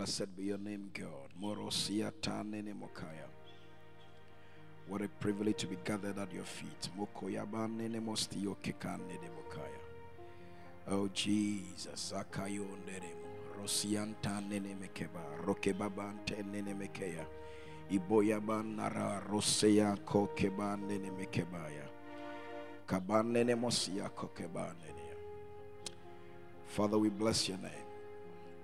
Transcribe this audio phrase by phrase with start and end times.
[0.00, 1.28] Blessed be your name, God.
[1.38, 3.28] Morosia tanene mokaya.
[4.88, 6.88] What a privilege to be gathered at your feet.
[6.98, 9.80] Mokoyabanene mostio kekanene mokaya.
[10.88, 13.60] Oh Jesus, akayo neremo.
[13.60, 15.20] Rosianta nene mekeba.
[15.44, 17.26] Rokebabante nene mekeya.
[17.90, 21.84] Iboyaban nara roseya kokeban nene mekebaya.
[22.86, 25.14] Kaban nene mosia kokeban nene.
[26.68, 27.86] Father, we bless your name.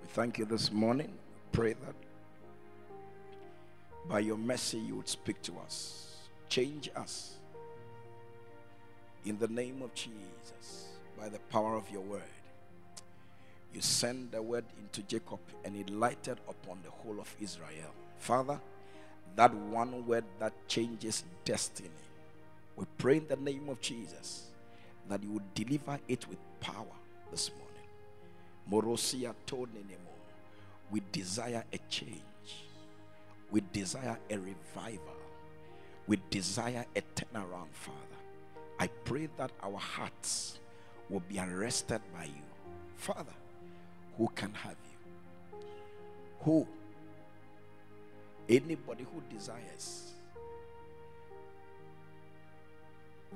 [0.01, 1.13] We thank you this morning.
[1.57, 1.95] Pray that
[4.07, 6.17] by your mercy you would speak to us,
[6.49, 7.37] change us.
[9.25, 12.21] In the name of Jesus, by the power of your word,
[13.73, 17.91] you send the word into Jacob and it lighted upon the whole of Israel.
[18.19, 18.61] Father,
[19.35, 21.89] that one word that changes destiny,
[22.75, 24.51] we pray in the name of Jesus
[25.09, 26.85] that you would deliver it with power
[27.31, 28.93] this morning.
[28.95, 30.16] Morosia tonenemo.
[30.89, 32.21] We desire a change.
[33.51, 35.15] We desire a revival.
[36.07, 37.97] We desire a turnaround, Father.
[38.79, 40.59] I pray that our hearts
[41.09, 42.43] will be arrested by you.
[42.95, 43.33] Father,
[44.17, 45.57] who can have you?
[46.41, 46.67] Who?
[48.47, 50.11] Anybody who desires.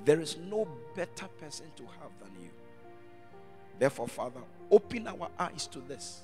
[0.04, 0.66] There is no
[0.96, 2.50] better person to have than you.
[3.78, 6.22] Therefore, Father, open our eyes to this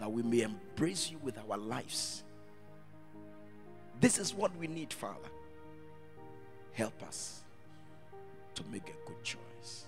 [0.00, 2.24] that we may embrace you with our lives.
[4.00, 5.28] This is what we need, Father.
[6.72, 7.42] Help us
[8.54, 9.84] to make a good choice.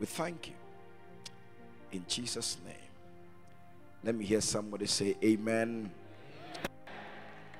[0.00, 0.54] We thank you.
[1.92, 2.74] In Jesus' name.
[4.02, 5.90] Let me hear somebody say, Amen.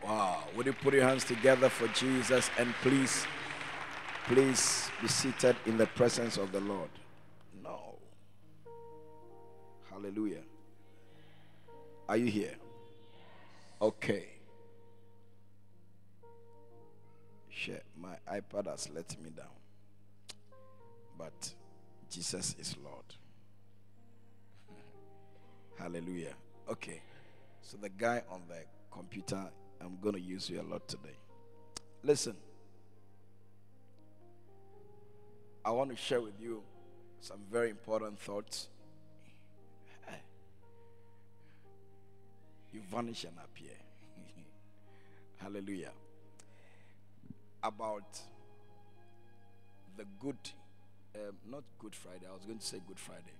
[0.04, 0.44] Wow.
[0.56, 3.24] Would you put your hands together for Jesus and please,
[4.24, 6.90] please be seated in the presence of the Lord?
[7.62, 7.94] No.
[9.90, 10.42] Hallelujah.
[12.08, 12.54] Are you here?
[13.82, 14.26] Okay.
[17.50, 17.82] Share.
[18.00, 19.46] My iPad has let me down.
[21.18, 21.54] But
[22.10, 23.04] Jesus is Lord.
[25.78, 26.34] Hallelujah.
[26.70, 27.00] Okay.
[27.60, 29.44] So the guy on the computer,
[29.80, 31.16] I'm going to use you a lot today.
[32.04, 32.36] Listen.
[35.64, 36.62] I want to share with you
[37.18, 38.68] some very important thoughts.
[42.96, 43.76] Vanish and appear.
[45.36, 45.92] Hallelujah.
[47.62, 48.20] About
[49.96, 50.38] the good,
[51.14, 52.26] um, not Good Friday.
[52.28, 53.36] I was going to say Good Friday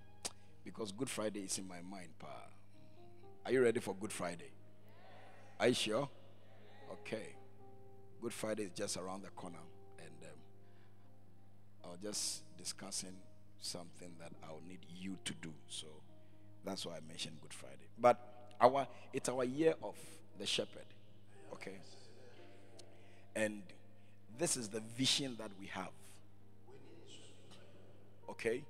[0.63, 2.09] because Good Friday is in my mind.
[2.19, 2.27] Pa.
[3.45, 4.51] Are you ready for Good Friday?
[5.59, 6.09] Are you sure?
[6.91, 7.35] Okay.
[8.21, 9.57] Good Friday is just around the corner,
[9.99, 10.39] and um,
[11.83, 13.15] I was just discussing
[13.59, 15.53] something that I'll need you to do.
[15.67, 15.87] So
[16.63, 17.87] that's why I mentioned Good Friday.
[17.97, 19.95] But our it's our year of
[20.39, 20.85] the shepherd.
[21.53, 21.77] Okay.
[23.35, 23.61] And
[24.37, 25.89] this is the vision that we have.
[28.29, 28.63] Okay?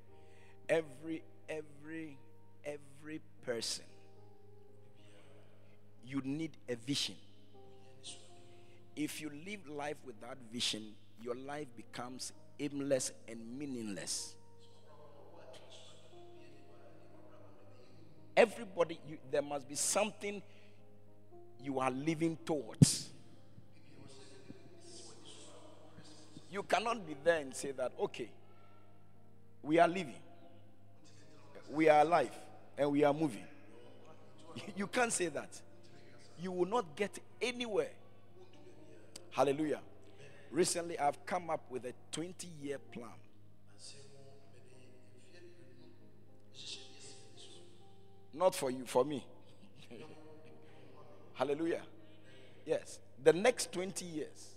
[0.70, 2.18] Every every
[2.66, 3.86] every person
[6.08, 7.16] you need a vision.
[8.96, 14.37] If you live life without vision, your life becomes aimless and meaningless.
[18.38, 20.44] Everybody, you, there must be something
[21.64, 23.10] you are living towards.
[26.52, 28.30] You cannot be there and say that, okay,
[29.64, 30.14] we are living,
[31.72, 32.30] we are alive,
[32.78, 33.44] and we are moving.
[34.76, 35.50] You can't say that.
[36.40, 37.92] You will not get anywhere.
[39.32, 39.80] Hallelujah.
[40.52, 43.10] Recently, I've come up with a 20 year plan.
[48.38, 49.26] Not for you, for me.
[51.34, 51.82] Hallelujah.
[52.66, 53.00] Yes.
[53.24, 54.56] The next 20 years,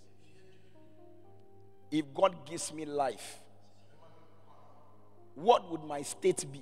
[1.89, 3.39] if God gives me life,
[5.33, 6.61] what would my state be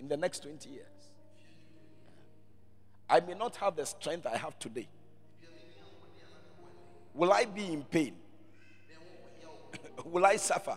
[0.00, 0.86] in the next 20 years?
[3.08, 4.88] I may not have the strength I have today.
[7.14, 8.14] Will I be in pain?
[10.04, 10.76] Will I suffer?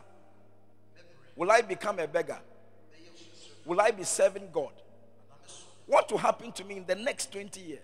[1.35, 2.39] Will I become a beggar?
[3.65, 4.71] Will I be serving God?
[5.85, 7.79] What will happen to me in the next 20 years?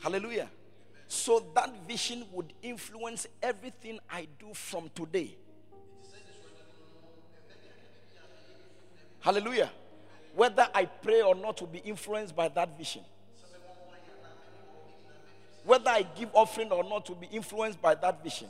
[0.00, 0.48] Hallelujah.
[1.08, 5.36] So that vision would influence everything I do from today.
[9.20, 9.70] Hallelujah.
[10.34, 13.02] Whether I pray or not will be influenced by that vision.
[15.64, 18.48] Whether I give offering or not will be influenced by that vision.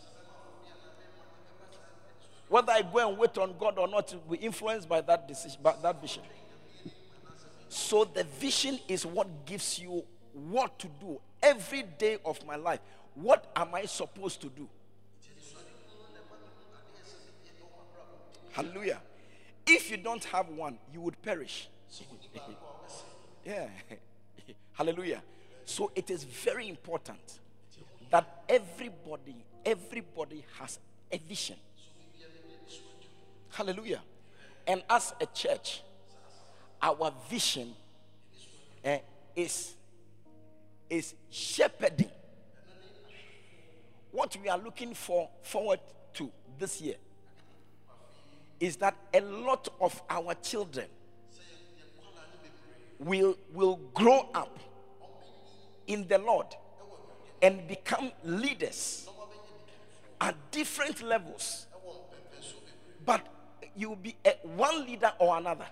[2.54, 5.58] Whether I go and wait on God or not will be influenced by that decision,
[5.60, 6.22] by that vision.
[7.68, 12.78] So the vision is what gives you what to do every day of my life.
[13.16, 14.68] What am I supposed to do?
[18.52, 19.00] Hallelujah.
[19.66, 21.68] If you don't have one, you would perish.
[23.44, 23.66] yeah.
[24.74, 25.24] Hallelujah.
[25.64, 27.40] So it is very important
[28.12, 30.78] that everybody, everybody has
[31.10, 31.56] a vision.
[33.54, 34.02] Hallelujah.
[34.66, 35.82] And as a church,
[36.82, 37.72] our vision
[38.84, 38.98] eh,
[39.36, 39.74] is,
[40.90, 42.10] is shepherding.
[44.10, 45.78] What we are looking for forward
[46.14, 46.96] to this year
[48.58, 50.86] is that a lot of our children
[52.98, 54.58] will, will grow up
[55.86, 56.46] in the Lord
[57.40, 59.08] and become leaders
[60.20, 61.66] at different levels.
[63.04, 63.28] But
[63.76, 65.66] you will be a, one leader or another.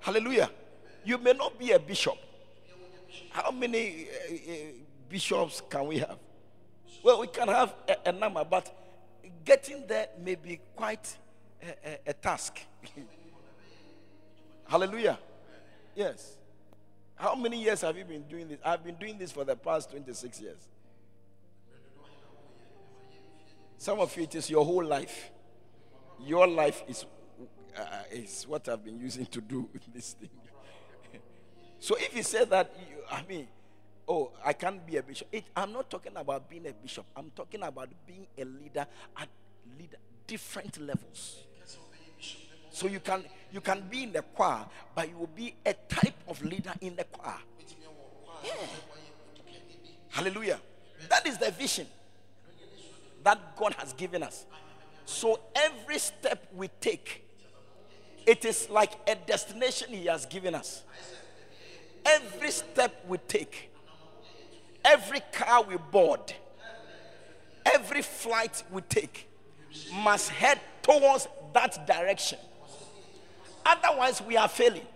[0.00, 0.50] Hallelujah.
[1.04, 2.16] You may not be a bishop.
[3.30, 4.54] How many uh, uh,
[5.08, 6.18] bishops can we have?
[7.02, 8.74] Well, we can have a, a number, but
[9.44, 11.16] getting there may be quite
[11.62, 12.60] a, a, a task.
[14.66, 15.18] Hallelujah.
[15.94, 16.36] Yes.
[17.14, 18.58] How many years have you been doing this?
[18.64, 20.68] I've been doing this for the past 26 years.
[23.76, 25.30] Some of you it is your whole life.
[26.24, 27.06] Your life is,
[27.76, 30.30] uh, is what I've been using to do this thing.
[31.78, 33.48] so if you say that, you, I mean,
[34.08, 35.28] oh, I can't be a bishop.
[35.30, 37.06] It, I'm not talking about being a bishop.
[37.16, 38.86] I'm talking about being a leader
[39.16, 39.28] at
[39.78, 41.44] leader different levels.
[42.70, 46.14] So you can you can be in the choir, but you will be a type
[46.28, 47.38] of leader in the choir.
[48.44, 48.52] Yeah.
[50.10, 50.60] Hallelujah.
[51.08, 51.86] That is the vision
[53.24, 54.46] that God has given us.
[55.08, 57.24] So every step we take,
[58.26, 60.82] it is like a destination He has given us.
[62.04, 63.70] Every step we take,
[64.84, 66.34] every car we board,
[67.64, 69.26] every flight we take
[69.94, 72.38] must head towards that direction.
[73.64, 74.86] Otherwise, we are failing.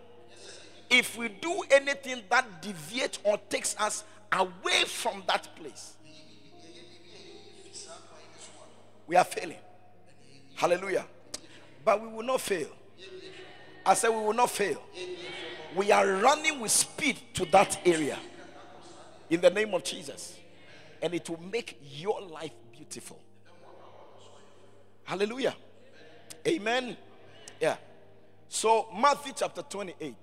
[0.90, 5.94] If we do anything that deviates or takes us away from that place,
[9.06, 9.56] we are failing.
[10.62, 11.04] Hallelujah.
[11.84, 12.68] But we will not fail.
[13.84, 14.80] I said, we will not fail.
[15.74, 18.16] We are running with speed to that area
[19.28, 20.38] in the name of Jesus.
[21.02, 23.18] And it will make your life beautiful.
[25.02, 25.56] Hallelujah.
[26.46, 26.96] Amen.
[27.60, 27.74] Yeah.
[28.48, 30.14] So, Matthew chapter 28.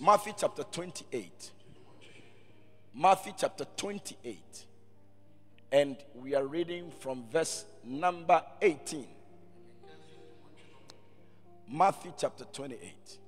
[0.00, 1.50] Matthew chapter 28.
[2.94, 4.64] Matthew chapter 28.
[5.72, 9.06] And we are reading from verse number 18.
[11.68, 13.18] Matthew chapter 28.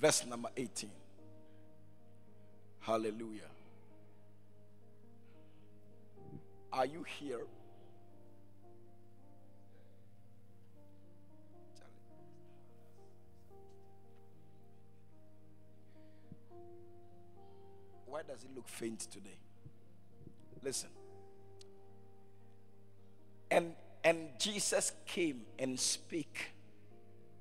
[0.00, 0.90] Verse number 18.
[2.80, 3.42] Hallelujah.
[6.72, 7.40] Are you here?
[18.06, 19.38] Why does it look faint today?
[20.62, 20.88] Listen.
[23.50, 23.74] And
[24.04, 26.52] and Jesus came and spake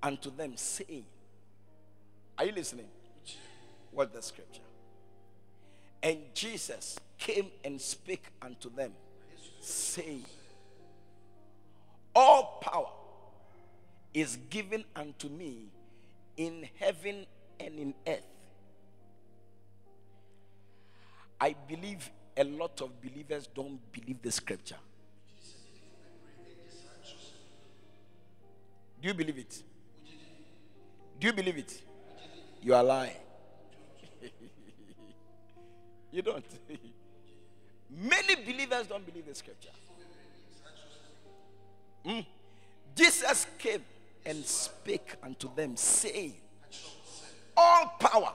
[0.02, 1.06] unto them, saying,
[2.38, 2.88] Are you listening?
[3.92, 4.62] What the scripture?
[6.02, 8.92] And Jesus came and spake unto them,
[9.60, 10.26] saying,
[12.16, 12.92] All power
[14.14, 15.68] is given unto me
[16.36, 17.26] in heaven
[17.60, 18.28] and in earth.
[21.40, 24.78] I believe a lot of believers don't believe the scripture.
[29.02, 29.64] Do you believe it?
[31.20, 31.82] Do you believe it?
[32.62, 33.12] You are lying.
[36.12, 36.46] you don't.
[37.90, 39.70] Many believers don't believe the scripture.
[42.06, 42.26] Mm.
[42.96, 43.84] Jesus came
[44.26, 46.34] and spake unto them, saying,
[47.56, 48.34] All power,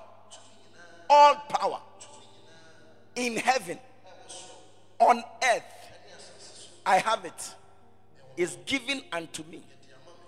[1.08, 1.80] all power
[3.14, 3.78] in heaven,
[4.98, 5.22] on
[5.54, 5.62] earth,
[6.86, 7.54] I have it,
[8.36, 9.62] is given unto me.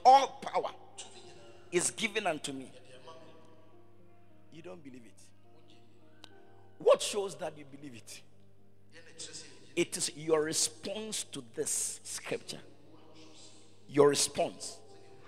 [0.04, 0.70] All power
[1.72, 2.70] is given unto me.
[4.52, 6.28] You don't believe it.
[6.78, 8.20] What shows that you believe it?
[9.74, 12.60] It is your response to this scripture.
[13.88, 14.78] Your response.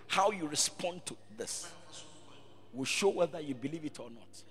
[0.07, 1.69] How you respond to this
[2.73, 4.43] will show whether you believe it or not.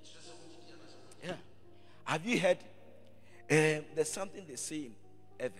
[1.23, 1.33] Yeah.
[2.03, 2.57] Have you heard
[3.49, 4.95] uh, there's something they say in
[5.39, 5.53] Ever.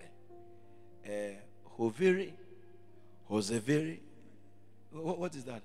[1.06, 1.36] Uh,
[1.78, 2.32] Hovere,
[3.30, 3.98] Josevere.
[4.92, 5.62] What, what is that?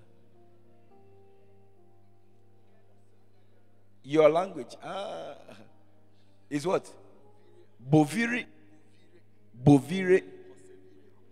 [4.04, 4.76] Your language.
[4.84, 5.36] Ah.
[6.50, 6.90] Is what?
[7.90, 8.46] Boviri.
[9.64, 10.24] Bovire.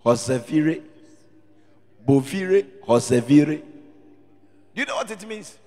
[0.05, 0.81] Hosevire.
[2.08, 2.65] Bovire.
[2.88, 3.62] Hosevire.
[4.74, 5.58] Do you know what it means?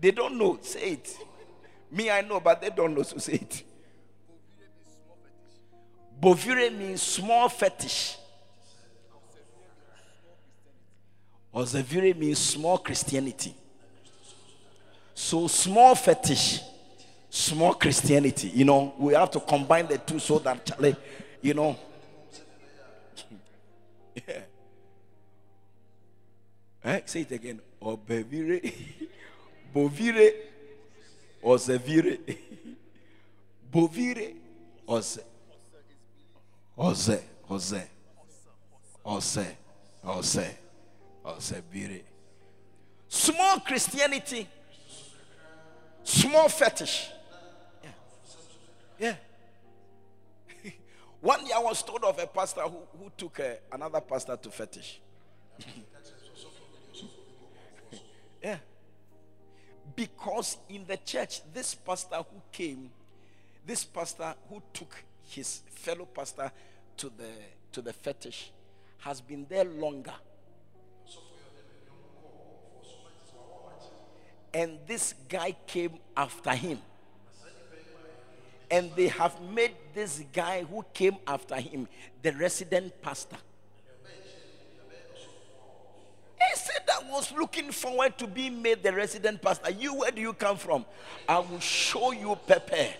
[0.00, 0.58] They don't know.
[0.62, 1.16] Say it.
[1.90, 3.62] Me, I know, but they don't know, so say it.
[6.20, 8.16] Bovire means small fetish.
[11.56, 13.54] Hosevire means small Christianity.
[15.14, 16.60] So small fetish,
[17.30, 18.48] small Christianity.
[18.48, 20.70] You know, we have to combine the two so that
[21.40, 21.78] you know.
[24.14, 24.40] yeah.
[26.84, 27.00] Eh?
[27.06, 27.60] Say it again.
[27.82, 28.72] Obevire,
[29.74, 30.32] bovire,
[31.42, 32.18] ozevire,
[33.72, 34.34] bovire,
[34.86, 35.18] oze,
[36.78, 37.18] oze,
[37.50, 37.88] oze,
[39.04, 39.46] oze,
[40.04, 40.54] oze,
[41.26, 42.02] ozevire.
[43.08, 44.48] Small Christianity
[46.06, 47.10] Small fetish.
[47.82, 47.90] Yeah.
[48.96, 49.14] Yeah.
[51.20, 54.48] One day I was told of a pastor who, who took uh, another pastor to
[54.50, 55.00] fetish.
[58.40, 58.58] yeah.
[59.96, 62.88] Because in the church, this pastor who came,
[63.66, 66.52] this pastor who took his fellow pastor
[66.98, 67.30] to the
[67.72, 68.52] to the fetish
[68.98, 70.14] has been there longer
[74.56, 76.78] and this guy came after him.
[78.70, 81.86] And they have made this guy who came after him
[82.22, 83.36] the resident pastor.
[86.38, 89.72] He said, I was looking forward to being made the resident pastor.
[89.72, 90.86] You, where do you come from?
[91.28, 92.94] I will show you Pepe.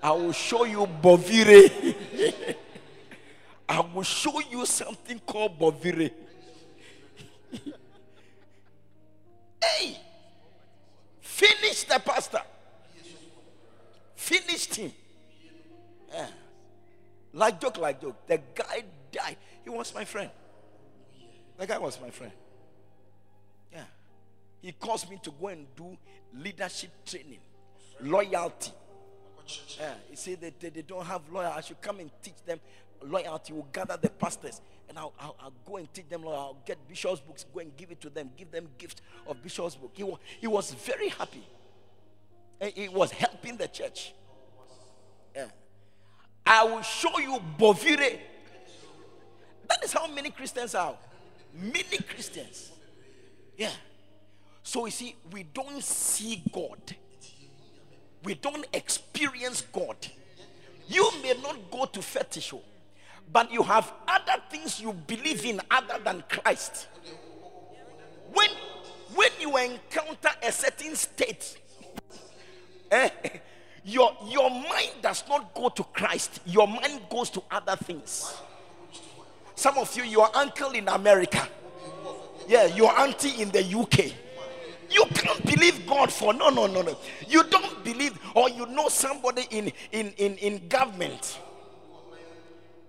[0.00, 2.54] I will show you Bovire.
[3.68, 6.12] I will show you something called Bovire.
[9.64, 9.96] hey!
[11.40, 12.42] Finished the pastor.
[14.14, 14.92] Finished him.
[16.12, 16.26] Yeah.
[17.32, 18.26] Like joke, like joke.
[18.26, 19.38] The guy died.
[19.64, 20.28] He was my friend.
[21.56, 22.32] The guy was my friend.
[23.72, 23.84] Yeah.
[24.60, 25.96] He caused me to go and do
[26.34, 27.40] leadership training,
[28.02, 28.72] loyalty.
[29.78, 29.94] Yeah.
[30.10, 31.56] He said that they, they don't have loyalty.
[31.56, 32.60] I should come and teach them
[33.02, 33.54] loyalty.
[33.54, 36.26] We'll gather the pastors and I'll, I'll, I'll, go and teach them.
[36.26, 39.76] I'll get Bishop's books, go and give it to them, give them gift of Bishop's
[39.76, 39.92] book.
[39.94, 41.44] He was, he was very happy.
[42.60, 44.12] And he was helping the church.
[45.34, 45.46] Yeah.
[46.44, 48.18] I will show you Bovire.
[49.68, 50.96] That is how many Christians are.
[51.54, 52.72] Many Christians.
[53.56, 53.70] Yeah.
[54.64, 56.96] So you see, we don't see God.
[58.24, 59.96] We don't experience God.
[60.88, 62.52] You may not go to fetish
[63.32, 66.88] but you have other things you believe in other than Christ.
[68.32, 68.48] When
[69.14, 71.58] when you encounter a certain state,
[72.90, 73.10] eh,
[73.84, 76.40] your your mind does not go to Christ.
[76.46, 78.34] Your mind goes to other things.
[79.54, 81.46] Some of you, your uncle in America,
[82.48, 84.12] yeah, your auntie in the UK.
[84.92, 86.96] You can't believe God for no, no, no, no.
[87.28, 91.38] You don't believe, or you know somebody in in in, in government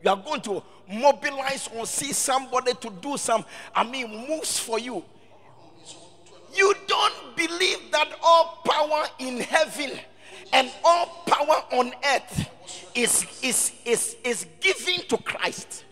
[0.03, 4.79] you are going to mobilize or see somebody to do some, I mean, moves for
[4.79, 5.03] you.
[6.53, 9.91] You don't believe that all power in heaven
[10.51, 12.49] and all power on earth
[12.93, 15.85] is, is, is, is given to Christ.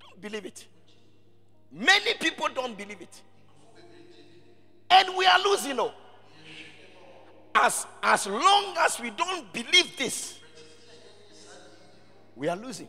[0.00, 0.66] Don't believe it.
[1.72, 3.22] Many people don't believe it.
[4.88, 5.70] And we are losing.
[5.70, 5.92] You know.
[7.54, 10.38] As, as long as we don't believe this,
[12.36, 12.88] we are losing.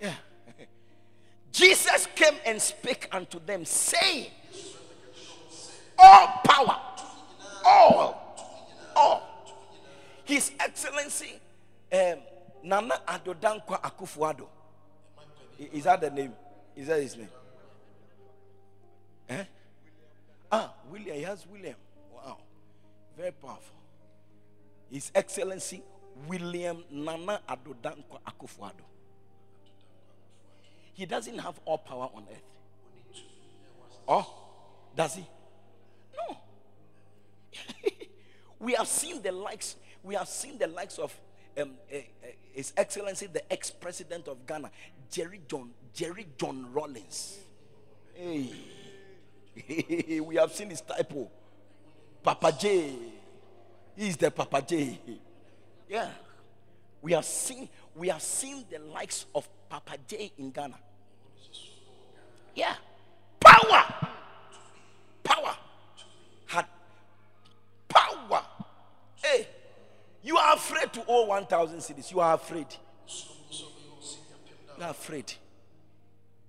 [0.00, 0.14] Yeah.
[1.52, 4.30] Jesus came and spake unto them, saying,
[5.98, 6.80] All power,
[7.64, 8.36] all,
[8.94, 9.28] all.
[10.24, 11.40] His Excellency
[11.92, 12.18] um,
[12.62, 14.46] Nana Addo Dankwa Akufo-Addo.
[15.72, 16.32] Is that the name?
[16.76, 17.28] Is that his name?
[19.28, 19.44] Eh?
[20.50, 21.16] Ah, William.
[21.16, 21.76] He has William.
[22.14, 22.38] Wow.
[23.16, 23.76] Very powerful.
[24.90, 25.82] His Excellency
[26.26, 28.84] William Nana Addo Dankwa Akufo-Addo.
[30.94, 33.22] He doesn't have all power on earth.
[34.06, 34.34] Oh,
[34.94, 35.26] does he?
[36.16, 36.36] No.
[38.58, 39.76] we have seen the likes.
[40.02, 41.14] We have seen the likes of
[41.60, 42.00] um, uh, uh,
[42.52, 44.70] His Excellency, the ex-president of Ghana,
[45.10, 47.38] Jerry John Jerry John Rawlings.
[48.14, 48.50] Hey,
[50.20, 51.30] we have seen his typo,
[52.22, 52.94] Papa J.
[53.96, 54.98] He's the Papa J.
[55.92, 56.08] Yeah.
[57.02, 60.78] We have seen we have seen the likes of Papa J in Ghana.
[62.54, 62.76] Yeah.
[63.38, 63.84] Power.
[65.22, 65.54] Power.
[66.46, 66.64] Had
[67.88, 68.42] power.
[69.16, 69.46] Hey.
[70.22, 72.10] You are afraid to owe 1,000 cedis.
[72.10, 72.68] You are afraid.
[74.78, 75.34] You are afraid.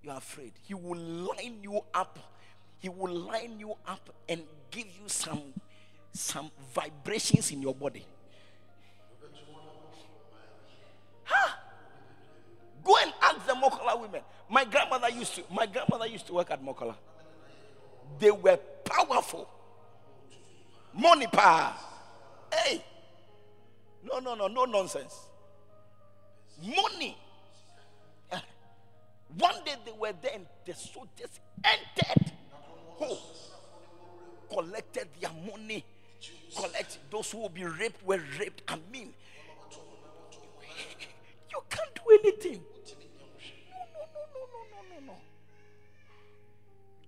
[0.03, 0.53] You are afraid.
[0.61, 2.17] He will line you up.
[2.79, 5.41] He will line you up and give you some
[6.13, 8.05] some vibrations in your body.
[14.03, 14.21] Women.
[14.49, 16.95] My grandmother used to my grandmother used to work at Makola.
[18.19, 19.49] They were powerful.
[20.93, 21.73] Money power.
[22.53, 22.83] Hey.
[24.03, 25.17] No, no, no, no nonsense.
[26.61, 27.17] Money.
[29.37, 32.33] One day they were there and the soldiers entered.
[32.97, 33.15] Who?
[34.53, 35.85] Collected their money.
[36.53, 38.63] Collect those who will be raped were raped.
[38.67, 39.13] I mean,
[41.49, 42.61] you can't do anything.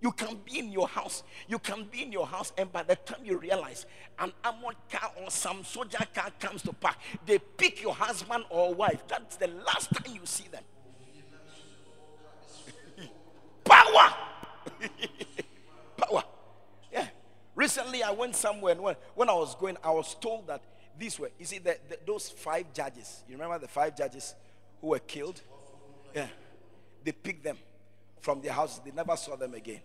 [0.06, 1.24] You can be in your house.
[1.48, 3.88] You can be in your house, and by the time you realize
[4.20, 8.72] an armored car or some soldier car comes to park, they pick your husband or
[8.76, 9.02] wife.
[9.08, 10.62] That's the last time you see them.
[13.64, 14.14] Power.
[15.98, 16.24] Power.
[16.94, 17.08] Yeah.
[17.56, 20.62] Recently, I went somewhere, and when, when I was going, I was told that
[21.00, 21.30] this way.
[21.40, 24.36] You see, the, the, those five judges, you remember the five judges
[24.82, 25.42] who were killed?
[26.14, 26.28] Yeah.
[27.04, 27.58] They picked them
[28.22, 28.82] from their houses.
[28.86, 29.82] They never saw them again.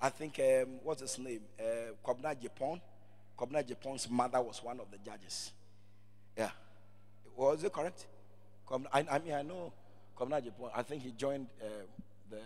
[0.00, 1.42] I think, um, what's his name?
[1.58, 2.80] Uh, Kobna Japan.
[3.38, 5.52] Kobna Japan's mother was one of the judges.
[6.36, 6.50] Yeah.
[7.36, 8.06] Was it correct?
[8.92, 9.72] I, I mean, I know
[10.16, 10.68] Kobna Japan.
[10.74, 11.66] I think he joined uh,
[12.30, 12.38] the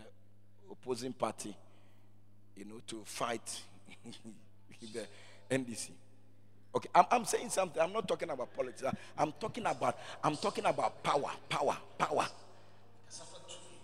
[0.70, 1.54] opposing party,
[2.56, 3.60] you know, to fight
[4.92, 5.06] the
[5.50, 5.90] NDC.
[6.74, 7.80] Okay, I'm, I'm saying something.
[7.80, 8.82] I'm not talking about politics.
[9.16, 12.26] I'm talking about I'm talking about power, power, power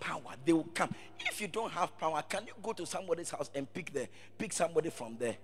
[0.01, 0.93] power, they will come.
[1.19, 4.51] If you don't have power, can you go to somebody's house and pick the pick
[4.51, 5.37] somebody from there?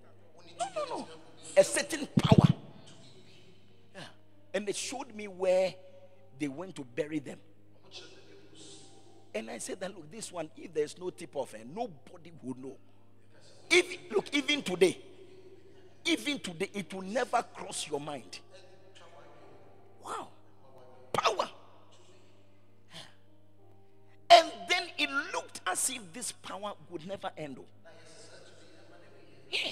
[0.59, 1.07] No, no, no.
[1.55, 2.47] A certain power.
[3.96, 4.01] Yeah.
[4.53, 5.74] And they showed me where
[6.37, 7.37] they went to bury them.
[9.33, 12.57] And I said that look, this one, if there's no tip off, and nobody will
[12.57, 12.77] know.
[13.70, 14.98] If look, even today,
[16.05, 18.39] even today, it will never cross your mind.
[20.03, 20.29] Wow.
[25.07, 27.57] It looked as if this power would never end.
[29.51, 29.72] Yeah.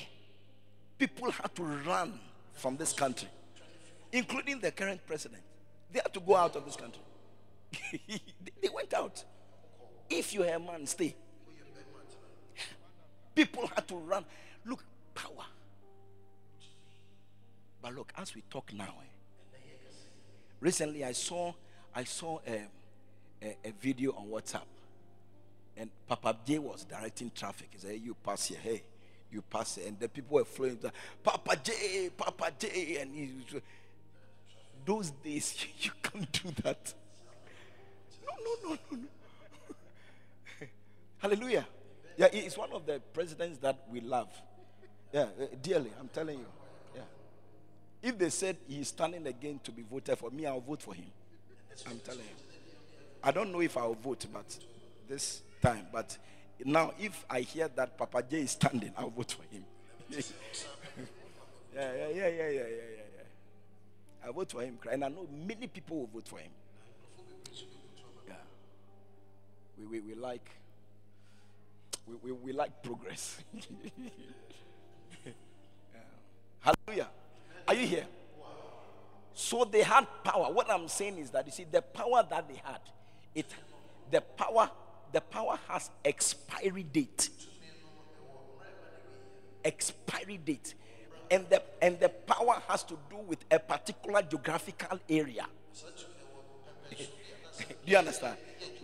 [0.98, 2.20] People had to run
[2.54, 3.28] from this country,
[4.12, 5.44] including the current president.
[5.92, 7.02] They had to go out of this country.
[8.62, 9.24] they went out.
[10.10, 11.16] If you're a man, stay.
[13.34, 14.24] People had to run.
[14.66, 15.46] Look, power.
[17.82, 19.60] But look, as we talk now, eh,
[20.62, 21.54] recently I saw
[21.94, 22.54] I saw um,
[23.42, 24.64] a, a video on WhatsApp
[25.78, 27.70] and Papa J was directing traffic.
[27.72, 28.84] He said, You pass here, hey,
[29.32, 29.88] you pass here.
[29.88, 30.80] And the people were flowing,
[31.24, 32.98] Papa J, Papa J.
[33.02, 33.32] And he,
[34.86, 36.94] those days, you can't do that.
[38.26, 39.08] No, no, no, no, no.
[41.18, 41.66] Hallelujah.
[42.18, 44.30] Yeah, he's one of the presidents that we love.
[45.12, 46.46] Yeah, uh, dearly, I'm telling you.
[46.96, 47.02] Yeah.
[48.10, 51.12] If they said he's standing again to be voted for me, I'll vote for him.
[51.88, 52.46] I'm telling you.
[53.22, 54.58] I don't know if I'll vote, but
[55.10, 55.88] this time.
[55.92, 56.18] But
[56.64, 59.66] now, if I hear that Papa J is standing, I'll vote for him.
[61.76, 64.28] yeah, yeah, yeah, yeah, yeah, yeah, yeah.
[64.28, 66.52] I vote for him, and I know many people will vote for him.
[68.28, 68.34] Yeah,
[69.78, 70.50] we we, we like
[72.08, 73.40] we, we, we like progress.
[76.60, 77.10] Hallelujah.
[77.68, 78.06] Are you here?
[79.34, 80.52] So they had power.
[80.52, 82.80] What I'm saying is that you see the power that they had,
[83.34, 83.46] it
[84.10, 84.70] the power
[85.16, 87.30] the power has expiry date.
[89.64, 90.74] Expiry date.
[91.32, 95.46] And the and the power has to do with a particular geographical area.
[96.98, 97.06] do
[97.86, 98.36] you understand?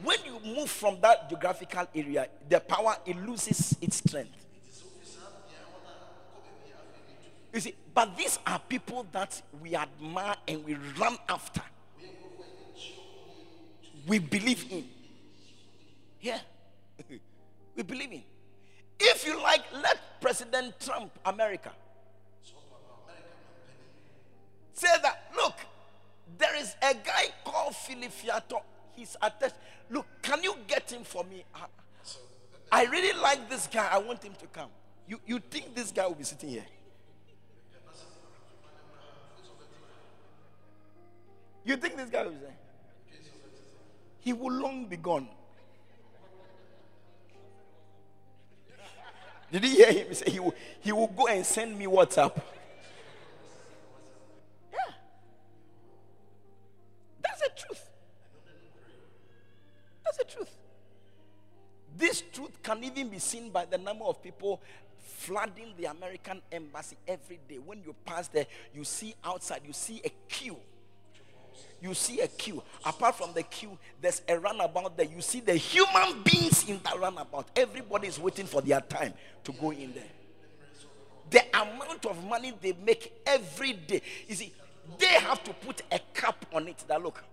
[0.01, 4.31] When you move from that geographical area, the power it loses its strength.
[7.53, 11.61] You see, but these are people that we admire and we run after.
[14.07, 14.85] We believe in.
[16.21, 16.39] Yeah.
[17.75, 18.23] we believe in.
[18.99, 21.71] If you like, let President Trump, America,
[24.73, 25.55] say that, look,
[26.38, 28.62] there is a guy called Philip Fiato.
[28.95, 29.55] He's attached.
[29.89, 31.43] Look, can you get him for me?
[31.55, 31.65] I,
[32.71, 33.88] I really like this guy.
[33.91, 34.69] I want him to come.
[35.07, 36.65] You, you think this guy will be sitting here?
[41.63, 42.55] You think this guy will be there?
[44.19, 45.27] He will long be gone.
[49.51, 52.39] Did you hear him say he will, he will go and send me WhatsApp?
[54.71, 54.93] Yeah.
[57.21, 57.89] That's the truth.
[60.05, 60.57] That's the truth.
[61.97, 64.61] This truth can even be seen by the number of people
[64.97, 67.57] flooding the American embassy every day.
[67.57, 70.57] When you pass there, you see outside, you see a queue
[71.81, 72.61] you see a queue.
[72.85, 75.07] Apart from the queue, there's a runabout there.
[75.07, 77.47] You see the human beings in that runabout.
[77.55, 79.13] Everybody is waiting for their time
[79.43, 80.03] to go in there.
[81.31, 84.01] The amount of money they make every day.
[84.27, 84.53] You see,
[84.99, 87.23] they have to put a cap on it that look,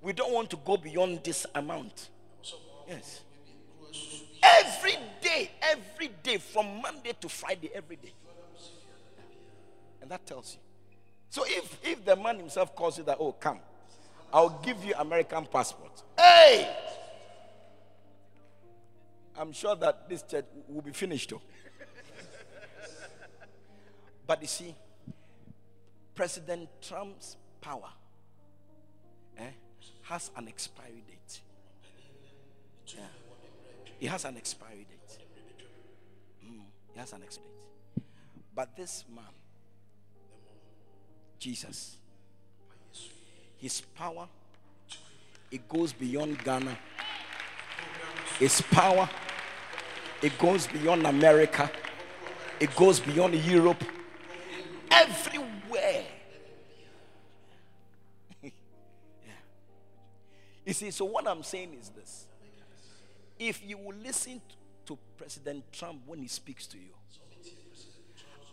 [0.00, 2.10] we don't want to go beyond this amount.
[2.88, 3.22] Yes.
[4.42, 8.12] Every day, every day, from Monday to Friday, every day.
[10.00, 10.60] And that tells you.
[11.30, 13.58] So if if the man himself calls you that, oh, come,
[14.32, 16.02] I'll give you American passport.
[16.18, 16.68] Hey!
[19.38, 21.40] I'm sure that this church will be finished too.
[24.26, 24.74] but you see,
[26.14, 27.90] President Trump's power
[29.38, 29.50] eh,
[30.02, 31.40] has an expiry date.
[32.86, 33.00] Yeah.
[34.00, 35.18] It has an expiry date.
[36.44, 36.60] Mm,
[36.94, 37.50] it has an expiry
[37.96, 38.04] date.
[38.54, 39.24] But this man,
[41.38, 41.98] Jesus,
[43.58, 44.28] his power,
[45.50, 46.76] it goes beyond Ghana.
[48.38, 49.08] His power,
[50.22, 51.70] it goes beyond America.
[52.58, 53.82] It goes beyond Europe.
[54.90, 56.04] Everywhere.
[58.42, 58.50] yeah.
[60.64, 62.26] You see, so what I'm saying is this
[63.38, 64.40] if you will listen
[64.86, 66.94] to President Trump when he speaks to you,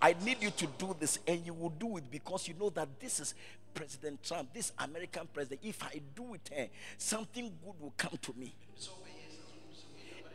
[0.04, 2.90] I need you to do this, and you will do it because you know that
[3.00, 3.34] this is
[3.74, 5.62] President Trump, this American president.
[5.64, 8.54] If I do it, eh, something good will come to me.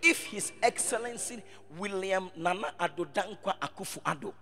[0.00, 1.42] If His Excellency
[1.76, 4.32] William Nana Addo Dankwa Akufo Addo,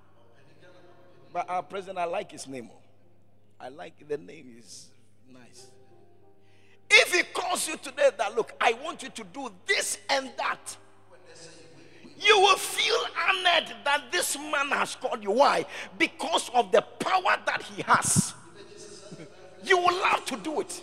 [1.33, 2.71] but our president, I like his name.
[3.61, 4.87] I like the name is
[5.29, 5.67] nice.
[6.89, 10.77] If he calls you today that, look, I want you to do this and that,
[12.19, 12.97] you will feel
[13.29, 15.33] honored that this man has called you.
[15.33, 15.67] Why?
[15.99, 18.35] Because of the power that he has.
[19.63, 20.83] You will love to do it.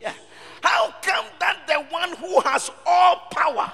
[0.00, 0.12] Yeah.
[0.62, 3.72] How come that the one who has all power,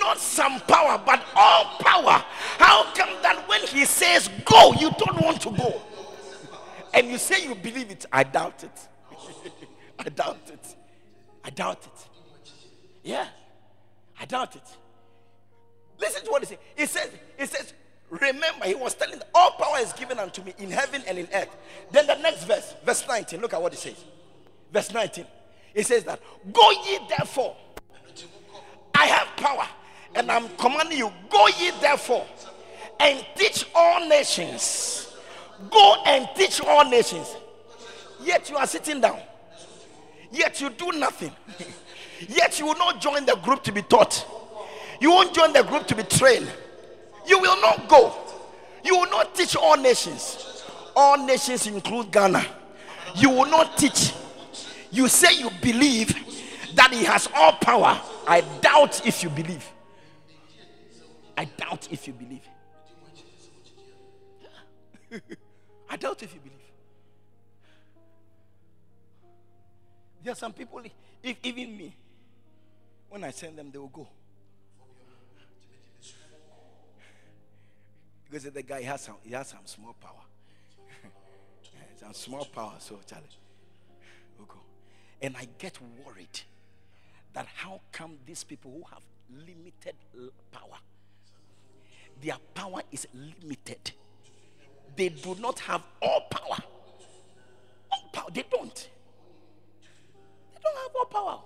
[0.00, 2.24] not some power, but all power,
[2.58, 5.82] how come that when he says go, you don't want to go?
[6.94, 8.06] And you say you believe it?
[8.10, 8.88] I doubt it.
[9.98, 10.76] I doubt it.
[11.44, 12.08] I doubt it.
[13.02, 13.26] Yeah,
[14.18, 14.62] I doubt it.
[16.26, 16.58] To what he says.
[16.76, 17.72] He says, he says,
[18.10, 21.56] remember, he was telling all power is given unto me in heaven and in earth.
[21.90, 24.04] Then the next verse, verse 19, look at what he says.
[24.72, 25.24] Verse 19.
[25.74, 26.20] He says that
[26.52, 27.56] go ye therefore.
[28.94, 29.68] I have power,
[30.14, 32.26] and I'm commanding you, go ye therefore
[33.00, 35.14] and teach all nations.
[35.70, 37.34] Go and teach all nations.
[38.22, 39.18] Yet you are sitting down.
[40.30, 41.32] Yet you do nothing.
[42.28, 44.26] Yet you will not join the group to be taught.
[45.00, 46.48] You won't join the group to be trained.
[47.26, 48.14] You will not go.
[48.84, 50.64] You will not teach all nations.
[50.94, 52.44] All nations include Ghana.
[53.16, 54.12] You will not teach.
[54.90, 56.14] You say you believe
[56.74, 58.00] that he has all power.
[58.26, 59.68] I doubt if you believe.
[61.36, 62.48] I doubt if you believe.
[65.90, 66.56] I doubt if you believe.
[70.22, 70.80] There are some people,
[71.22, 71.94] if even me,
[73.08, 74.08] when I send them, they will go.
[78.28, 80.12] Because the guy has some, he has some small power.
[81.74, 83.24] Eh, some small power, so Charlie,
[84.38, 84.58] go.
[85.20, 86.40] And I get worried
[87.34, 89.02] that how come these people who have
[89.46, 89.94] limited
[90.50, 90.78] power,
[92.22, 93.92] their power is limited.
[94.96, 96.58] They do not have all power.
[97.92, 98.88] All power, they don't
[100.54, 101.40] They don't have all power.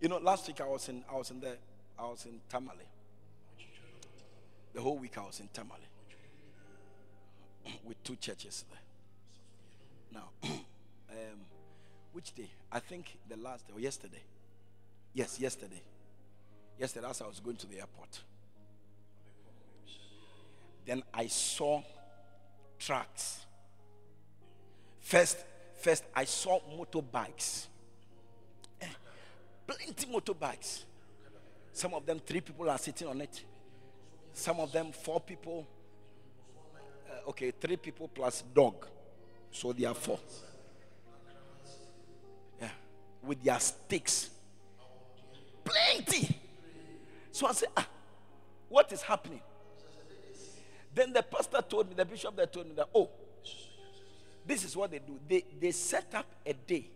[0.00, 1.56] You know, last week I was in I was in the
[1.98, 2.88] I was in Tamale.
[4.74, 5.88] The whole week I was in Tamale
[7.84, 10.20] with two churches there.
[10.20, 10.28] Now,
[11.10, 11.40] um,
[12.12, 12.50] which day?
[12.70, 14.22] I think the last day or yesterday.
[15.14, 15.82] Yes, yesterday.
[16.78, 18.20] Yesterday, as I was going to the airport,
[20.84, 21.82] then I saw
[22.78, 23.46] trucks
[25.06, 25.38] First,
[25.76, 27.66] first I saw motorbikes.
[29.66, 30.84] Plenty motorbikes.
[31.72, 33.44] Some of them three people are sitting on it.
[34.32, 35.66] Some of them four people.
[37.08, 38.86] Uh, okay, three people plus dog.
[39.50, 40.18] So they are four.
[42.60, 42.68] Yeah.
[43.22, 44.30] With their sticks.
[45.64, 46.38] Plenty.
[47.32, 47.86] So I said, ah,
[48.68, 49.40] what is happening?
[50.94, 53.10] Then the pastor told me, the bishop there told me that, oh,
[54.46, 55.18] this is what they do.
[55.28, 56.88] They, they set up a day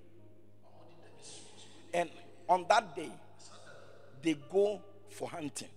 [1.92, 2.10] And
[2.50, 3.10] on that day,
[4.20, 5.68] they go for hunting.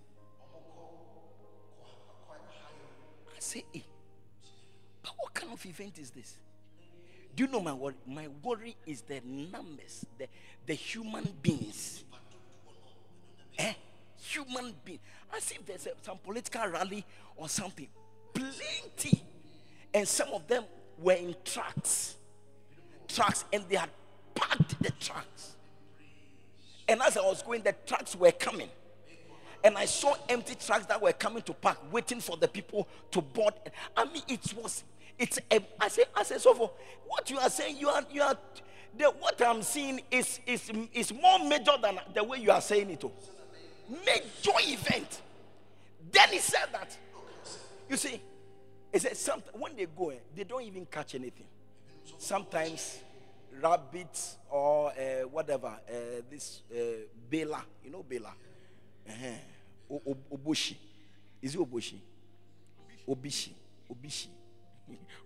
[3.27, 3.85] I say, hey,
[5.03, 6.35] but what kind of event is this?
[7.35, 7.93] Do you know my worry?
[8.07, 10.27] My worry is the numbers, the,
[10.65, 12.03] the human beings.
[13.59, 13.73] Eh?
[14.17, 14.99] Human being.
[15.35, 17.05] As if there's a, some political rally
[17.35, 17.87] or something.
[18.33, 19.23] Plenty.
[19.93, 20.63] And some of them
[20.97, 22.15] were in trucks.
[23.07, 23.89] Trucks, and they had
[24.33, 25.55] packed the trucks.
[26.87, 28.69] And as I was going, the trucks were coming.
[29.63, 33.21] And I saw empty trucks that were coming to park, waiting for the people to
[33.21, 33.53] board.
[33.95, 34.83] I mean, it was,
[35.17, 36.71] it's, a, I say, I say, so for
[37.07, 38.37] what you are saying, you are, you are,
[38.97, 42.89] the, what I'm seeing is, is, is more major than the way you are saying
[42.89, 43.03] it.
[43.05, 43.11] Oh.
[44.05, 45.21] Major event.
[46.11, 46.97] Then he said that,
[47.89, 48.21] you see,
[48.91, 51.45] he said, some, when they go, eh, they don't even catch anything.
[52.17, 52.99] Sometimes
[53.61, 56.75] rabbits or uh, whatever, uh, this uh,
[57.29, 58.33] Bela, you know Bela?
[59.07, 59.99] Uh-huh.
[60.31, 60.75] Oboshi.
[61.41, 61.99] Is it Oboshi?
[63.07, 63.51] Obishi.
[63.91, 64.27] Obishi.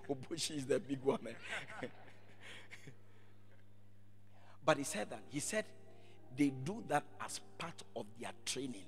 [0.09, 1.19] Oboshi is the big one.
[4.67, 5.21] But he said that.
[5.29, 5.63] He said
[6.35, 8.83] they do that as part of their training.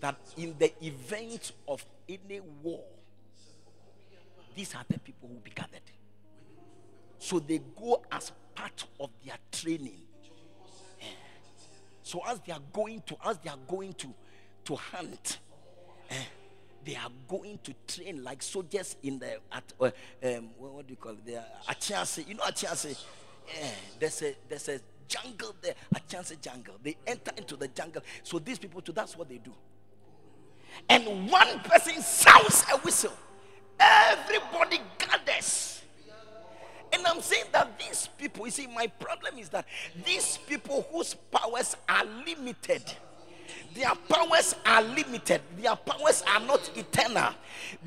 [0.00, 2.82] That in the event of any war,
[4.56, 5.82] these are the people who will be gathered.
[7.18, 10.00] So they go as part of their training.
[11.00, 11.06] Yeah.
[12.02, 14.08] So as they are going to, as they are going to,
[14.64, 15.38] to hunt,
[16.10, 16.14] eh,
[16.84, 19.90] they are going to train like soldiers in the at uh,
[20.24, 21.26] um, what do you call it?
[21.26, 23.02] The Achiase, you know Achiase.
[23.48, 26.76] Yeah, there's a there's a jungle there, Achiase jungle.
[26.82, 28.02] They enter into the jungle.
[28.22, 29.52] So these people too, that's what they do.
[30.88, 33.12] And one person sounds a whistle.
[33.80, 34.80] Everybody
[37.16, 39.64] I'm saying that these people, you see, my problem is that
[40.04, 42.82] these people whose powers are limited,
[43.74, 47.32] their powers are limited, their powers are not eternal.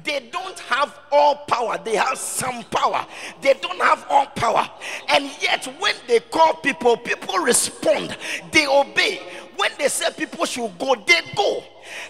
[0.04, 3.06] They don't have all power, they have some power.
[3.40, 4.68] They don't have all power.
[5.10, 8.18] And yet, when they call people, people respond,
[8.52, 9.22] they obey.
[9.58, 11.64] When they say people should go, they go.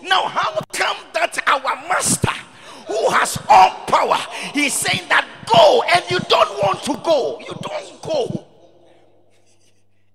[0.04, 2.32] Now, how come that our master?
[2.90, 4.18] who has all power,
[4.52, 7.40] he's saying that go and you don't want to go.
[7.40, 8.46] You don't go.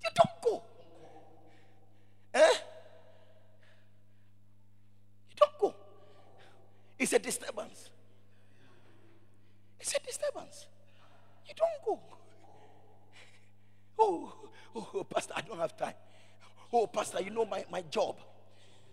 [0.03, 0.63] You don't go.
[2.35, 2.55] Eh?
[5.31, 5.75] You don't go.
[6.99, 7.91] It's a disturbance.
[9.81, 10.67] It's a disturbance.
[11.47, 12.01] You don't go.
[13.99, 14.33] Oh,
[14.75, 15.95] oh, Pastor, I don't have time.
[16.73, 18.17] Oh, Pastor, you know my, my job.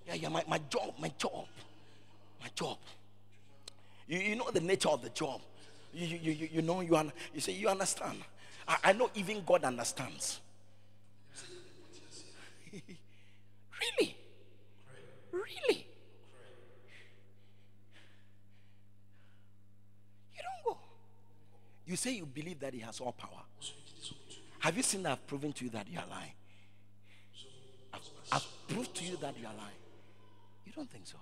[0.06, 1.46] Yeah, yeah, my, my job, my job,
[2.40, 2.78] my job.
[4.08, 5.42] You, you know the nature of the job.
[5.94, 8.18] You, you, you, you know, you, you say, you understand.
[8.68, 10.40] I, I know even God understands.
[12.72, 14.16] really?
[15.32, 15.88] Really?
[20.36, 20.78] You don't go.
[21.86, 23.42] You say you believe that He has all power.
[24.60, 26.32] Have you seen that I've proven to you that you are lying?
[27.94, 29.76] I've, I've proved to you that you are lying.
[30.66, 31.18] You don't think so?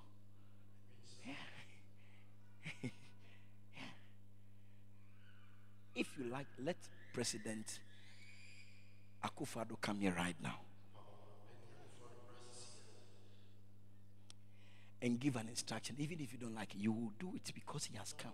[6.00, 6.78] If you like, let
[7.12, 7.82] President
[9.22, 10.62] Akufo-Addo come here right now
[15.02, 15.98] and give an instruction.
[16.00, 18.32] Even if you don't like it, you will do it because he has come.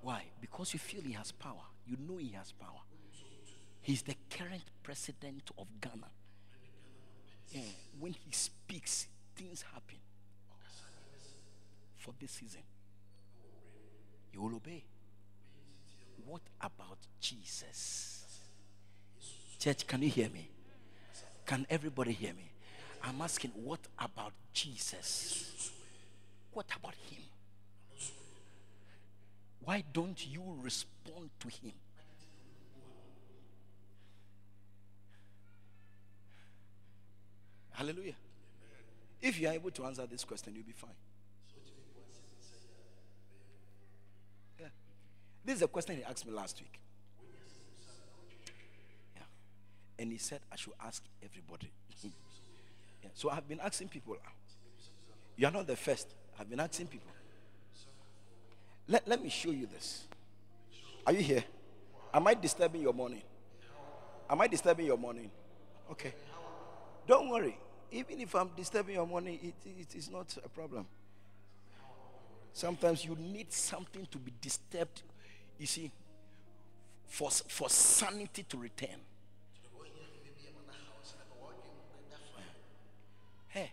[0.00, 0.22] Why?
[0.40, 1.66] Because you feel he has power.
[1.86, 2.80] You know he has power.
[3.82, 6.08] He's the current president of Ghana.
[7.50, 7.60] Yeah,
[8.00, 9.98] when he speaks, things happen
[11.98, 12.62] for this season.
[14.32, 14.84] You will obey.
[16.26, 18.24] What about Jesus?
[19.58, 20.48] Church, can you hear me?
[21.46, 22.50] Can everybody hear me?
[23.02, 25.70] I'm asking, what about Jesus?
[26.52, 27.22] What about him?
[29.64, 31.72] Why don't you respond to him?
[37.72, 38.14] Hallelujah.
[39.20, 40.90] If you are able to answer this question, you'll be fine.
[45.44, 46.80] This is a question he asked me last week.
[49.14, 49.22] Yeah.
[49.98, 51.70] And he said I should ask everybody.
[53.02, 53.10] yeah.
[53.12, 54.16] So I've been asking people.
[55.36, 56.14] You are not the first.
[56.38, 57.10] I've been asking people.
[58.88, 60.04] Let, let me show you this.
[61.06, 61.44] Are you here?
[62.12, 63.22] Am I disturbing your morning?
[64.28, 65.30] Am I disturbing your morning?
[65.90, 66.14] Okay.
[67.06, 67.58] Don't worry.
[67.90, 70.86] Even if I'm disturbing your morning, it, it is not a problem.
[72.52, 75.02] Sometimes you need something to be disturbed
[75.58, 75.90] you see,
[77.06, 79.00] for, for sanity to return.
[83.48, 83.70] Hey,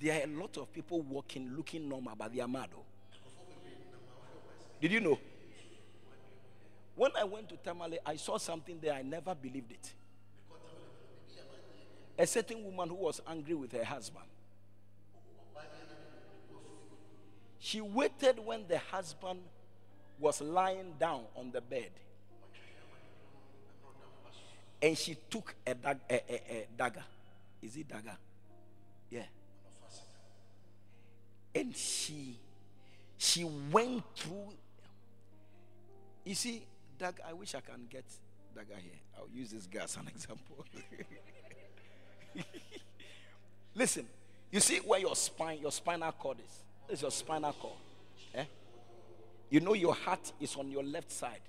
[0.00, 2.70] there are a lot of people walking, looking normal, but they are mad.
[2.76, 2.82] Oh.
[4.80, 5.18] Did you know?
[6.96, 8.94] When I went to Tamale, I saw something there.
[8.94, 9.92] I never believed it.
[12.18, 14.26] A certain woman who was angry with her husband.
[17.58, 19.40] She waited when the husband
[20.22, 21.90] was lying down on the bed.
[24.80, 27.04] And she took a, dag- a, a- a dagger.
[27.60, 28.16] Is it dagger?
[29.10, 29.24] Yeah.
[31.54, 32.38] And she
[33.18, 34.54] she went through.
[36.24, 36.62] You see,
[36.98, 38.04] Dag, I wish I can get
[38.54, 38.98] dagger here.
[39.16, 40.64] I'll use this guy as an example.
[43.74, 44.06] Listen,
[44.50, 46.94] you see where your spine, your spinal cord is.
[46.94, 47.74] Is your spinal cord.
[48.34, 48.44] Eh?
[49.52, 51.42] You know your heart is on your left side.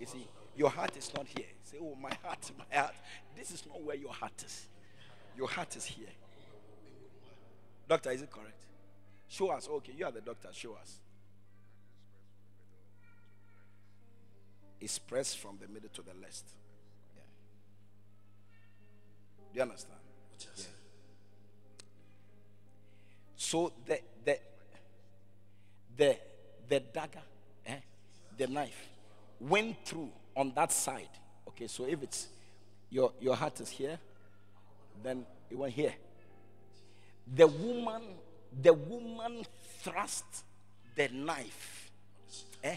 [0.00, 1.44] You see, your heart is not here.
[1.62, 2.94] Say, oh, my heart, my heart.
[3.36, 4.66] This is not where your heart is.
[5.36, 6.08] Your heart is here.
[7.86, 8.64] Doctor, is it correct?
[9.28, 9.68] Show us.
[9.70, 10.48] Okay, you are the doctor.
[10.52, 11.00] Show us.
[14.80, 16.44] It's pressed from the middle to the left.
[17.14, 17.22] Yeah.
[19.52, 20.00] Do you understand?
[20.40, 20.64] Yeah.
[23.36, 24.38] So the the
[25.94, 26.16] the
[26.68, 27.22] the dagger,
[27.66, 27.76] eh,
[28.36, 28.88] the knife,
[29.40, 31.08] went through on that side.
[31.48, 32.28] Okay, so if it's
[32.90, 33.98] your your heart is here,
[35.02, 35.94] then it went here.
[37.34, 38.02] The woman,
[38.62, 39.44] the woman
[39.80, 40.24] thrust
[40.94, 41.90] the knife,
[42.62, 42.76] eh?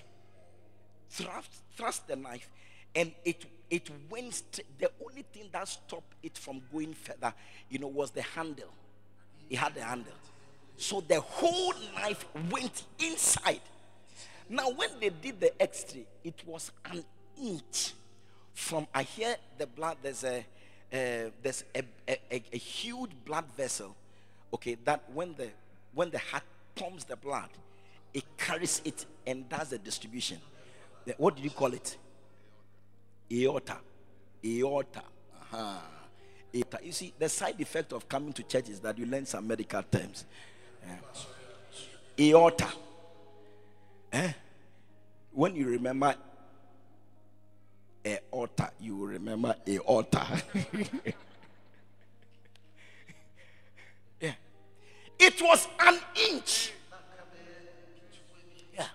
[1.10, 2.50] Thrust, thrust the knife,
[2.96, 4.34] and it it went.
[4.34, 7.34] St- the only thing that stopped it from going further,
[7.70, 8.70] you know, was the handle.
[9.50, 10.14] It had the handle,
[10.78, 13.62] so the whole knife went inside.
[14.50, 17.04] Now, when they did the X-ray, it was an
[17.42, 17.94] inch
[18.54, 18.88] from.
[18.94, 19.98] I hear the blood.
[20.02, 20.40] There's a
[20.94, 23.96] uh, there's a, a, a, a huge blood vessel.
[24.54, 25.50] Okay, that when the
[25.94, 26.44] when the heart
[26.76, 27.50] pumps the blood,
[28.14, 30.38] it carries it and does the distribution.
[31.06, 31.98] The- what do you call it?
[33.32, 33.78] Aorta.
[34.46, 35.00] Aorta.
[35.00, 35.78] Uh-huh.
[36.54, 36.80] Aorta.
[36.84, 39.82] You see, the side effect of coming to church is that you learn some medical
[39.84, 40.26] terms.
[42.18, 42.34] Yeah.
[42.34, 42.68] Aorta.
[44.16, 44.32] Eh?
[45.34, 46.16] When you remember
[48.06, 50.26] a altar, you will remember a altar.
[54.22, 54.32] yeah.
[55.20, 56.00] It was an
[56.32, 56.72] inch.
[58.74, 58.88] Yeah.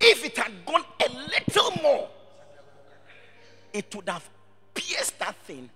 [0.00, 2.08] If it had gone a little more,
[3.72, 4.28] it would have
[4.74, 5.70] pierced that thing.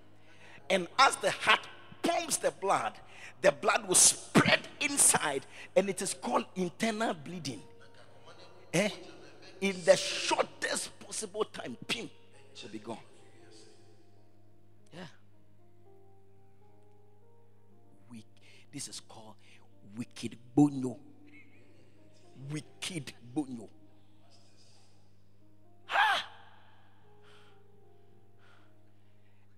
[0.68, 1.60] And as the heart
[2.02, 2.94] pumps the blood,
[3.42, 7.62] the blood will spread inside, and it is called internal bleeding.
[8.74, 8.90] Eh?
[9.60, 12.10] In the shortest possible time, pim,
[12.60, 12.98] will be gone.
[14.92, 15.06] Yeah.
[18.10, 18.26] Weak.
[18.72, 19.36] This is called
[19.96, 20.96] wicked bonyo.
[22.50, 23.68] Wicked bonyo.
[25.86, 26.26] Ha!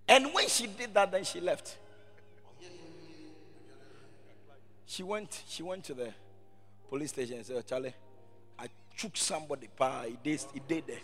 [0.07, 1.75] And when she did that, then she left.
[4.85, 5.43] She went.
[5.47, 6.13] She went to the
[6.87, 7.93] police station and said, "Oh, "Charlie,
[8.97, 9.69] I took somebody.
[9.77, 10.43] by did.
[10.53, 10.97] He did there."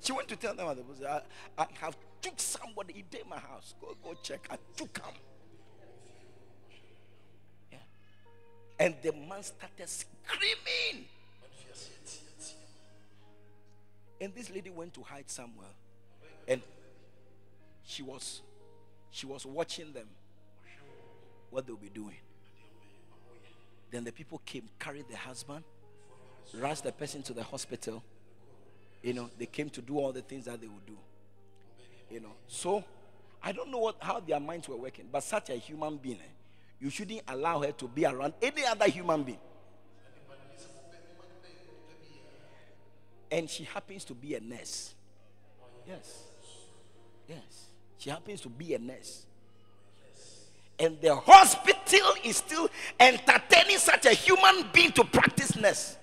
[0.00, 1.22] She went to tell them the I,
[1.58, 2.92] I have took somebody.
[2.94, 3.74] He did my house.
[3.80, 4.46] Go, go check.
[4.50, 5.14] I took him.
[7.72, 7.78] Yeah.
[8.78, 11.06] And the man started screaming.
[14.20, 15.74] And this lady went to hide somewhere.
[16.48, 16.62] And
[17.84, 18.42] she was
[19.10, 20.08] she was watching them
[21.50, 22.16] what they'll be doing.
[23.90, 25.64] Then the people came, carried the husband,
[26.54, 28.02] rushed the person to the hospital.
[29.02, 30.96] You know, they came to do all the things that they would do.
[32.10, 32.84] You know, so
[33.42, 36.32] I don't know what how their minds were working, but such a human being, eh,
[36.80, 39.38] you shouldn't allow her to be around any other human being.
[43.30, 44.94] And she happens to be a nurse.
[45.86, 46.22] Yes.
[47.28, 47.66] Yes.
[47.98, 49.26] She happens to be a nurse.
[50.78, 52.68] And the hospital is still
[53.00, 55.96] entertaining such a human being to practice nurse.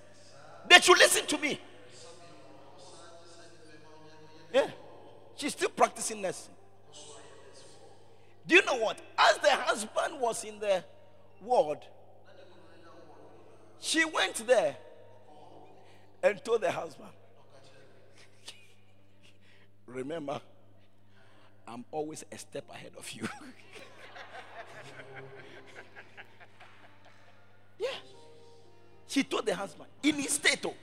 [0.68, 1.60] They should listen to me.
[4.52, 4.68] Yeah.
[5.36, 6.52] She's still practicing nursing.
[8.46, 9.00] Do you know what?
[9.18, 10.84] As the husband was in the
[11.42, 11.78] ward,
[13.80, 14.76] she went there
[16.22, 17.10] and told the husband,
[19.86, 20.40] Remember,
[21.68, 23.28] I'm always a step ahead of you.
[29.14, 30.58] She told the husband in his state.
[30.66, 30.74] oh.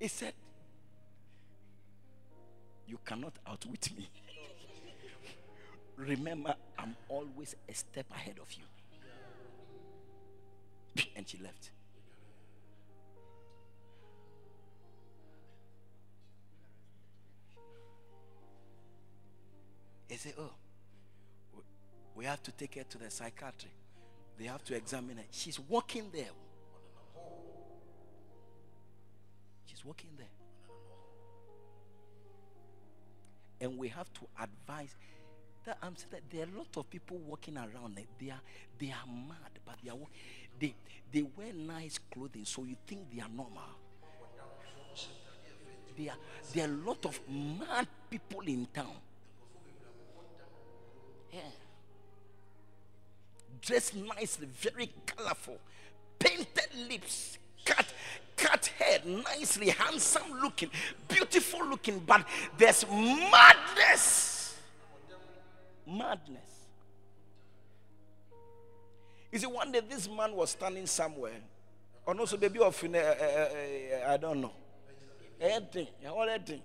[0.00, 0.32] He said,
[2.88, 4.08] You cannot outwit me.
[5.96, 8.64] Remember, I'm always a step ahead of you.
[11.14, 11.70] And she left.
[20.08, 20.50] He said, Oh,
[22.16, 23.70] we have to take her to the psychiatric.
[24.38, 25.24] They have to examine her.
[25.30, 26.30] She's walking there.
[29.66, 30.26] She's walking there.
[33.60, 34.94] And we have to advise
[35.64, 37.98] that I'm saying that there are a lot of people walking around.
[38.20, 38.40] They are
[38.78, 39.96] they are mad, but they are
[40.60, 40.74] they
[41.12, 43.62] they wear nice clothing, so you think they are normal.
[45.96, 46.16] There are,
[46.52, 48.96] there are a lot of mad people in town.
[51.32, 51.40] Yeah.
[53.66, 55.58] Dressed nicely, very colorful,
[56.20, 57.92] painted lips, cut,
[58.36, 60.70] cut hair, nicely, handsome looking,
[61.08, 62.24] beautiful looking, but
[62.56, 64.56] there's madness.
[65.84, 66.66] Madness.
[69.32, 71.40] You see, one day this man was standing somewhere,
[72.06, 74.52] or also maybe of uh, uh, uh, I don't know,
[75.40, 76.62] anything, anything.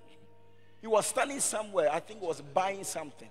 [0.79, 1.89] He was standing somewhere.
[1.91, 3.29] I think he was buying something.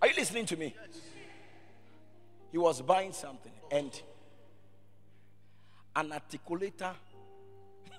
[0.00, 0.74] Are you listening to me?
[2.52, 3.90] He was buying something, and
[5.96, 6.92] an articulator.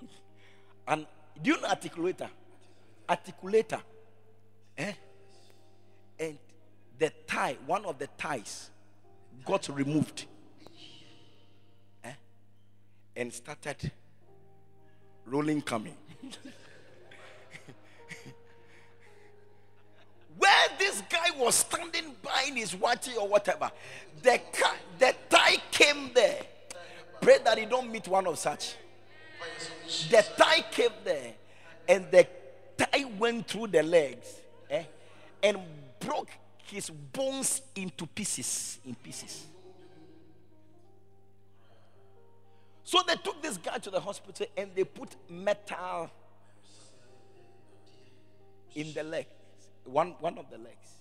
[0.88, 1.06] and
[1.42, 2.28] do you know articulator?
[3.08, 3.80] Articulator.
[4.78, 4.92] Eh?
[6.20, 6.38] And
[6.96, 8.70] the tie, one of the ties,
[9.44, 10.26] got removed.
[12.04, 12.12] Eh?
[13.16, 13.90] And started
[15.26, 15.96] rolling coming.
[21.24, 23.70] guy was standing buying his watch or whatever,
[24.22, 24.40] the,
[24.98, 26.42] the tie came there.
[27.20, 28.74] Pray that he don't meet one of such.
[30.10, 31.32] The tie came there,
[31.88, 32.26] and the
[32.76, 34.84] tie went through the legs eh,
[35.42, 35.58] and
[36.00, 36.30] broke
[36.64, 38.78] his bones into pieces.
[38.84, 39.46] In pieces.
[42.84, 46.10] So they took this guy to the hospital and they put metal
[48.74, 49.26] in the leg,
[49.84, 50.94] one, one of the legs.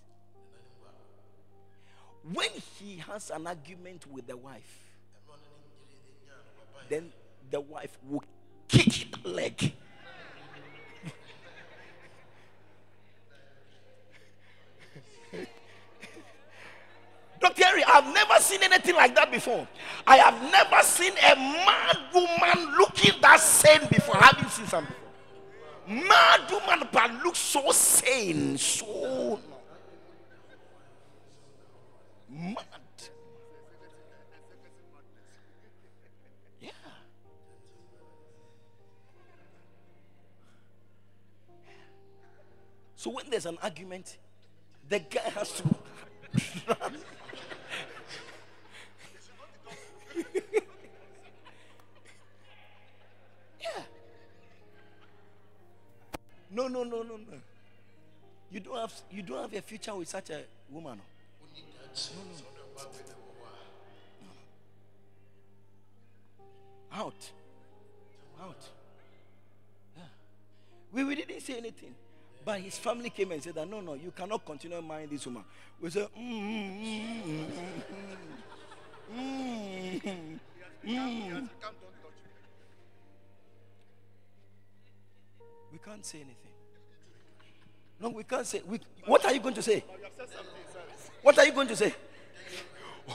[2.32, 2.50] When
[2.80, 4.80] he has an argument with the wife,
[6.88, 7.12] then
[7.52, 8.24] the wife will
[8.70, 9.74] kick the leg.
[17.42, 17.66] Dr.
[17.66, 19.68] Harry, I've never seen anything like that before.
[20.08, 24.16] I have never seen a mad woman looking that sane before.
[24.16, 25.00] I haven't seen some before.
[26.08, 29.42] Mad woman, but looks so sane, so
[36.60, 36.70] Yeah.
[42.96, 44.18] So when there's an argument,
[44.90, 45.64] the guy has to
[46.68, 46.98] run.
[53.62, 53.84] yeah.
[56.52, 57.38] No, no, no, no, no.
[58.52, 61.00] You don't have you don't have a future with such a woman.
[61.94, 62.60] No.
[66.92, 67.32] Out.
[68.42, 68.70] Out.
[69.96, 70.04] Yeah.
[70.92, 71.96] We, we didn't say anything.
[72.46, 75.44] But his family came and said that no, no, you cannot continue marrying this woman.
[75.80, 77.46] We said, mm, mm,
[79.16, 80.40] mm,
[80.86, 81.50] mm,
[85.72, 86.43] We can't say anything.
[88.00, 88.62] No, we can't say.
[88.68, 89.84] We, what are you going to say?
[91.22, 91.94] What are you going to say?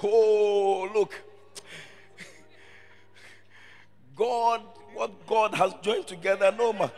[0.03, 1.15] Oh, look.
[4.17, 4.63] God,
[4.95, 6.91] what God has joined together, no man.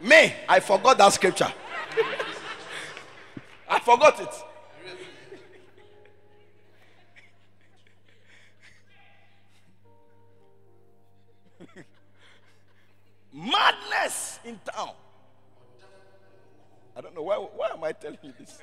[0.00, 1.52] Me, I forgot that scripture.
[3.68, 4.28] I forgot it.
[13.32, 14.90] Madness in town.
[16.96, 17.36] I don't know why.
[17.36, 18.58] Why am I telling you this?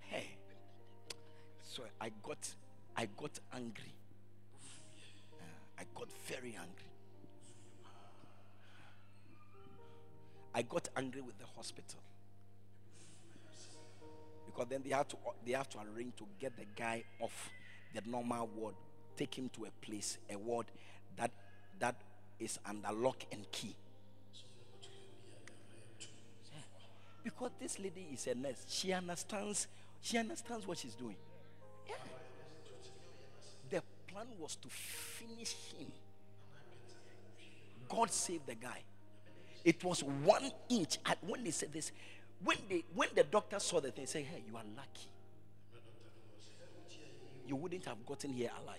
[0.00, 0.36] Hey,
[1.62, 2.54] so I got,
[2.96, 3.94] I got angry.
[5.40, 5.44] Uh,
[5.80, 6.90] I got very angry.
[10.54, 12.00] I got angry with the hospital
[14.46, 17.50] because then they have to they have to arrange to get the guy off
[17.94, 18.74] the normal ward,
[19.16, 20.66] take him to a place, a ward
[21.16, 21.30] that
[21.78, 21.96] that
[22.38, 23.74] is under lock and key.
[27.22, 29.66] Because this lady is a nurse, she understands.
[30.00, 31.16] She understands what she's doing.
[31.86, 31.94] Yeah.
[33.68, 35.92] The plan was to finish him
[37.90, 38.82] God saved the guy.
[39.64, 40.98] It was one inch.
[41.04, 41.92] At, when they said this,
[42.42, 45.08] when they when the doctor saw the thing, say, "Hey, you are lucky.
[47.46, 48.78] You wouldn't have gotten here alive."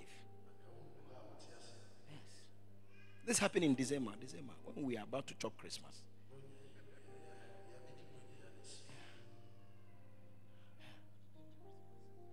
[3.26, 4.12] This happened in December.
[4.20, 6.02] December when we are about to chop Christmas.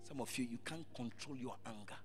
[0.05, 1.99] Some of you, you can't control your anger.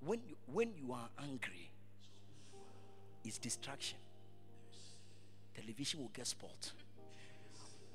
[0.00, 1.70] When you, when you are angry,
[3.24, 3.98] it's distraction.
[5.54, 6.72] Television will get spoiled.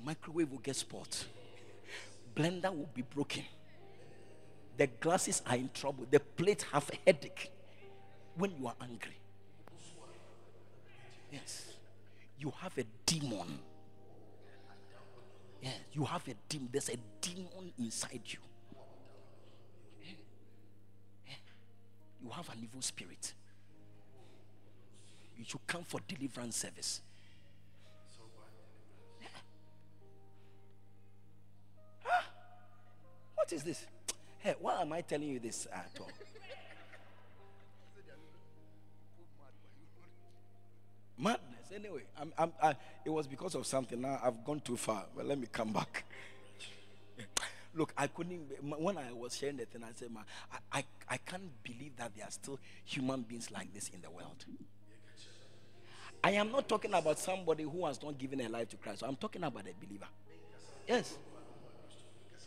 [0.04, 1.26] Microwave will get spoiled.
[2.34, 3.44] Blender will be broken.
[4.80, 6.06] The glasses are in trouble.
[6.10, 7.52] The plates have a headache
[8.38, 9.18] when you are angry.
[11.30, 11.74] Yes.
[12.40, 13.60] You have a demon.
[15.62, 16.70] Yeah, you have a demon.
[16.72, 18.40] There's a demon inside you.
[22.24, 23.34] You have an evil spirit.
[25.38, 27.02] You should come for deliverance service.
[33.36, 33.86] What is this?
[34.40, 36.10] Hey, why am I telling you this at all?
[41.18, 41.42] Madness.
[41.76, 44.00] Anyway, I'm, I'm, I, it was because of something.
[44.00, 46.06] Now I've gone too far, but let me come back.
[47.76, 48.50] Look, I couldn't.
[48.64, 52.16] When I was sharing the thing, I said, "Man, I, I, I can't believe that
[52.16, 54.46] there are still human beings like this in the world."
[56.24, 59.04] I am not talking about somebody who has not given a life to Christ.
[59.06, 60.08] I'm talking about a believer.
[60.88, 61.18] Yes.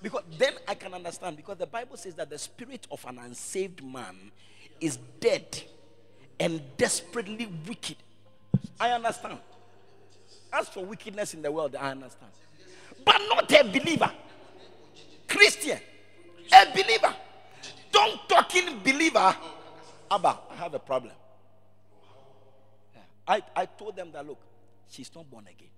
[0.02, 1.36] Because then I can understand.
[1.36, 4.32] Because the Bible says that the spirit of an unsaved man
[4.80, 5.62] is dead
[6.40, 7.96] and desperately wicked.
[8.80, 9.38] I understand.
[10.52, 12.32] As for wickedness in the world, I understand.
[13.04, 14.10] But not a believer.
[15.28, 15.78] Christian.
[16.52, 17.14] A believer.
[17.92, 19.34] Don't talking believer.
[20.10, 21.12] Abba, I have a problem.
[23.26, 24.40] I, I told them that look,
[24.88, 25.68] she's not born again.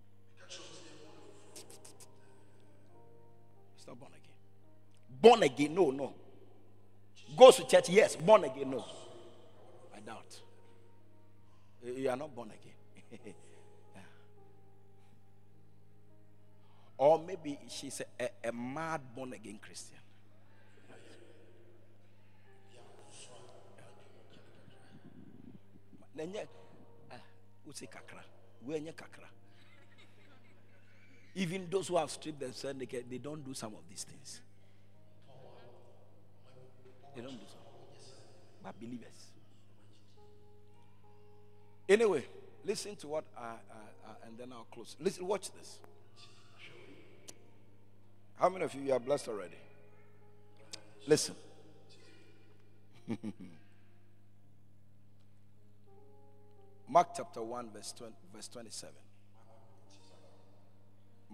[3.85, 5.21] She's not born again.
[5.21, 6.15] Born again, no, no.
[7.37, 8.17] Goes to church, yes.
[8.17, 8.85] Born again, no.
[9.95, 10.41] I doubt.
[11.85, 13.13] You are not born again.
[13.95, 14.01] yeah.
[16.97, 19.99] Or maybe she's a, a, a mad born again Christian.
[26.17, 26.45] Yeah
[27.75, 28.23] say kakra.
[28.67, 29.29] Wenye kakra.
[31.35, 34.41] Even those who have stripped themselves, they, they don't do some of these things.
[37.15, 37.59] They don't do some.
[38.63, 39.27] But believers.
[41.89, 42.25] Anyway,
[42.65, 43.47] listen to what I, I,
[44.07, 44.97] I, and then I'll close.
[45.01, 45.79] Listen, watch this.
[48.37, 49.57] How many of you are blessed already?
[51.07, 51.35] Listen.
[56.89, 58.95] Mark chapter 1, verse, 20, verse 27.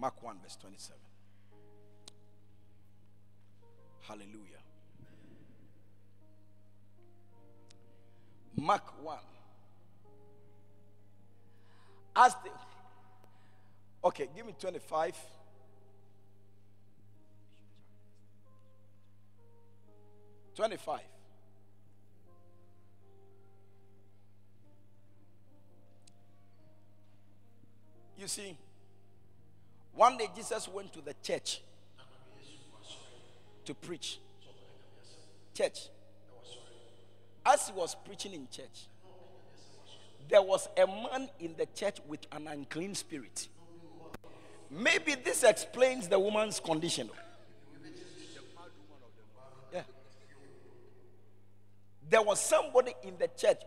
[0.01, 0.99] Mark 1, verse 27.
[4.01, 4.63] Hallelujah.
[8.57, 9.17] Mark 1.
[12.15, 12.49] As the
[14.03, 15.15] Okay, give me 25.
[20.55, 20.99] Twenty-five.
[28.17, 28.57] You see,
[29.95, 31.61] one day Jesus went to the church
[33.65, 34.19] to preach.
[35.53, 35.89] Church.
[37.45, 38.87] As he was preaching in church,
[40.29, 43.47] there was a man in the church with an unclean spirit.
[44.69, 47.09] Maybe this explains the woman's condition.
[49.73, 49.81] Yeah.
[52.09, 53.59] There was somebody in the church.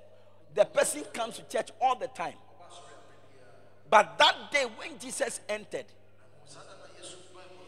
[0.55, 2.35] The person comes to church all the time.
[3.91, 5.85] But that day when Jesus entered,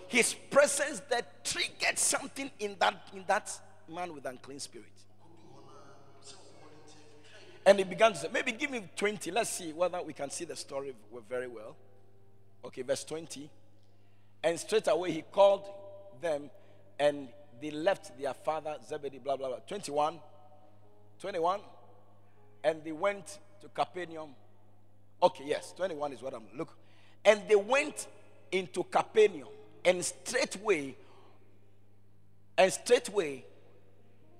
[0.08, 3.50] his presence that triggered something in that in that
[3.92, 4.86] man with unclean spirit.
[7.64, 9.32] And he began to say, maybe give me 20.
[9.32, 10.94] Let's see whether we can see the story
[11.28, 11.74] very well.
[12.64, 13.50] Okay, verse 20.
[14.44, 15.64] And straight away he called
[16.20, 16.48] them
[17.00, 17.28] and
[17.60, 19.58] they left their father Zebedee, blah, blah, blah.
[19.66, 20.20] 21.
[21.18, 21.60] 21.
[22.62, 24.30] And they went to Capernaum
[25.22, 26.76] Okay, yes, 21 is what I'm look.
[27.24, 28.06] And they went
[28.52, 29.48] into Capernaum,
[29.86, 30.94] and straightway,
[32.58, 33.44] and straightway,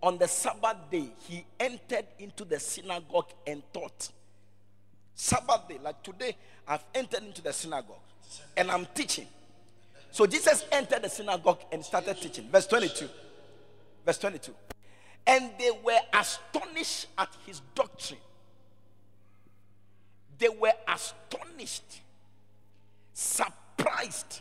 [0.03, 4.11] on the Sabbath day, he entered into the synagogue and taught.
[5.14, 6.36] Sabbath day, like today,
[6.68, 7.97] I've entered into the synagogue
[8.57, 9.26] and I'm teaching.
[10.11, 12.49] So Jesus entered the synagogue and started teaching.
[12.53, 13.09] Verse 22.
[14.05, 14.53] Verse 22.
[15.26, 18.20] And they were astonished astonished at his doctrine.
[20.38, 22.03] They were astonished,
[23.12, 24.40] surprised.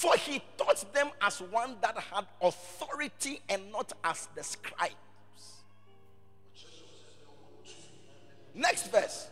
[0.00, 4.94] For he taught them as one that had authority and not as the scribes.
[8.54, 9.28] Next verse.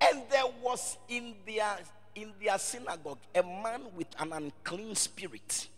[0.00, 1.78] And there was in their
[2.16, 5.68] in their synagogue a man with an unclean spirit.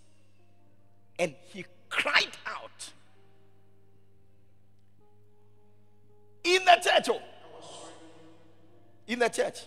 [1.18, 2.90] And he cried out
[6.42, 7.10] in the church.
[7.10, 7.88] Oh.
[9.06, 9.58] In the church.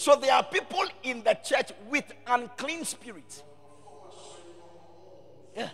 [0.00, 3.42] So there are people in the church with unclean spirit.
[5.54, 5.68] Yeah.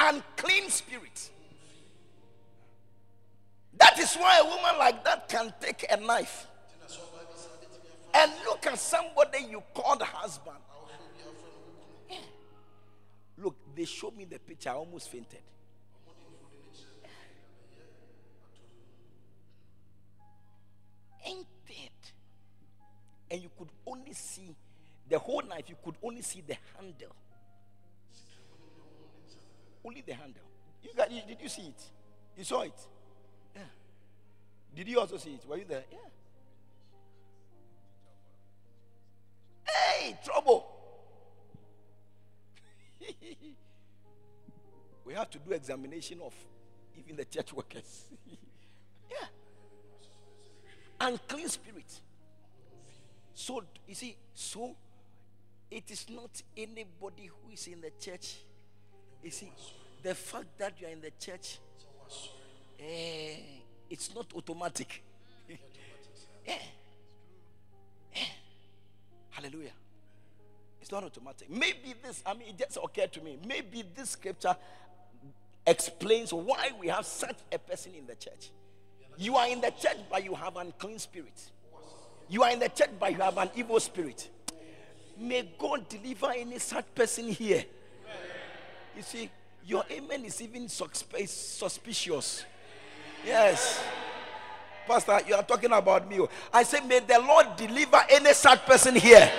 [0.00, 1.30] Unclean spirit.
[3.76, 6.48] That is why a woman like that can take a knife
[8.14, 10.56] and look at somebody you called husband.
[12.10, 12.16] Yeah.
[13.36, 14.70] Look, they showed me the picture.
[14.70, 15.38] I almost fainted.
[23.30, 24.54] And you could only see
[25.08, 27.14] the whole knife, you could only see the handle.
[29.84, 30.42] Only the handle.
[30.82, 31.82] You did you see it?
[32.36, 32.78] You saw it?
[33.54, 33.62] Yeah.
[34.74, 35.46] Did you also see it?
[35.48, 35.84] Were you there?
[35.90, 35.98] Yeah.
[39.64, 40.66] Hey, trouble.
[45.04, 46.34] we have to do examination of
[46.96, 48.04] even the church workers.
[49.10, 49.26] yeah.
[51.00, 52.00] Unclean spirit.
[53.38, 54.74] So, you see, so
[55.70, 58.34] it is not anybody who is in the church.
[59.22, 59.52] You see,
[60.02, 61.58] the fact that you are in the church,
[62.80, 63.36] eh,
[63.88, 65.04] it's not automatic.
[66.44, 66.54] yeah.
[69.30, 69.70] Hallelujah.
[70.80, 71.48] It's not automatic.
[71.48, 73.38] Maybe this, I mean, it just occurred to me.
[73.46, 74.56] Maybe this scripture
[75.64, 78.50] explains why we have such a person in the church.
[79.16, 81.52] You are in the church, but you have an unclean spirit.
[82.28, 84.28] You are in the church, but you have an evil spirit.
[85.18, 87.64] May God deliver any such person here.
[88.96, 89.30] You see,
[89.66, 92.44] your amen is even suspicious.
[93.24, 93.80] Yes.
[94.86, 96.26] Pastor, you are talking about me.
[96.52, 99.30] I say, may the Lord deliver any such person here.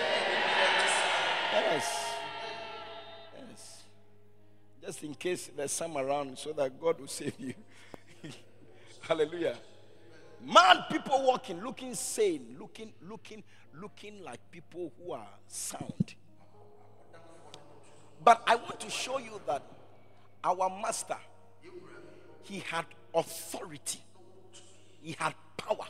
[1.52, 2.14] Yes.
[3.38, 3.84] Yes.
[4.84, 7.54] Just in case there's some around so that God will save you.
[9.02, 9.56] Hallelujah.
[10.46, 16.16] Man, people walking, looking sane, looking, looking, looking like people who are sound.
[18.24, 19.64] But I want to show you that
[20.44, 21.18] our master,
[22.44, 24.00] he had authority
[25.02, 25.86] he had power.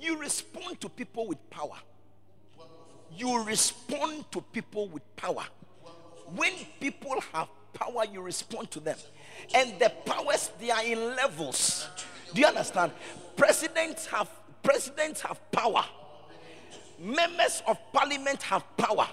[0.00, 1.76] You respond to people with power.
[3.16, 5.44] You respond to people with power.
[6.34, 8.96] When people have power, you respond to them.
[9.54, 11.88] And the powers they are in levels.
[12.34, 12.92] Do you understand?
[13.36, 14.28] Presidents have
[14.62, 15.84] presidents have power.
[16.98, 19.06] Members of parliament have power.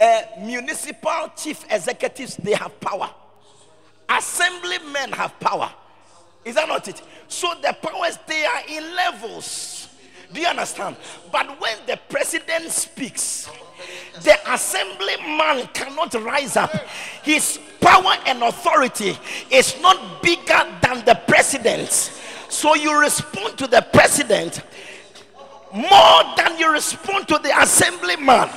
[0.00, 3.10] Uh, municipal chief executives they have power.
[4.08, 5.72] Assemblymen have power.
[6.44, 7.00] Is that not it?
[7.28, 9.88] So the powers they are in levels.
[10.32, 10.96] Do you understand?
[11.32, 13.48] But when the president speaks,
[14.22, 16.72] the assemblyman cannot rise up.
[17.22, 19.16] His power and authority
[19.50, 21.90] is not bigger than the president.
[22.48, 24.62] So you respond to the president
[25.72, 28.48] more than you respond to the assemblyman.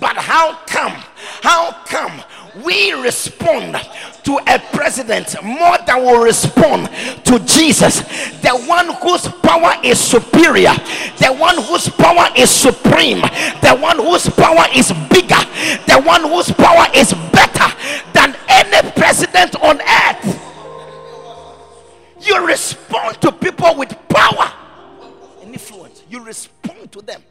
[0.00, 0.92] But how come?
[1.42, 2.22] How come
[2.64, 3.76] we respond
[4.24, 6.88] to a president more than we respond
[7.24, 8.00] to Jesus,
[8.40, 10.74] the one whose power is superior,
[11.18, 13.20] the one whose power is supreme,
[13.62, 15.42] the one whose power is bigger,
[15.86, 17.68] the one whose power is better
[18.12, 20.44] than any president on earth.
[22.20, 24.52] You respond to people with power
[25.42, 27.22] and influence, you respond to them.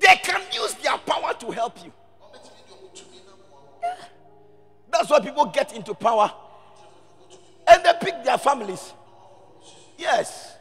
[0.00, 1.92] They can use their power to help you.
[4.90, 6.32] That's why people get into power
[7.68, 8.92] and they pick their families.
[9.98, 10.56] Yes.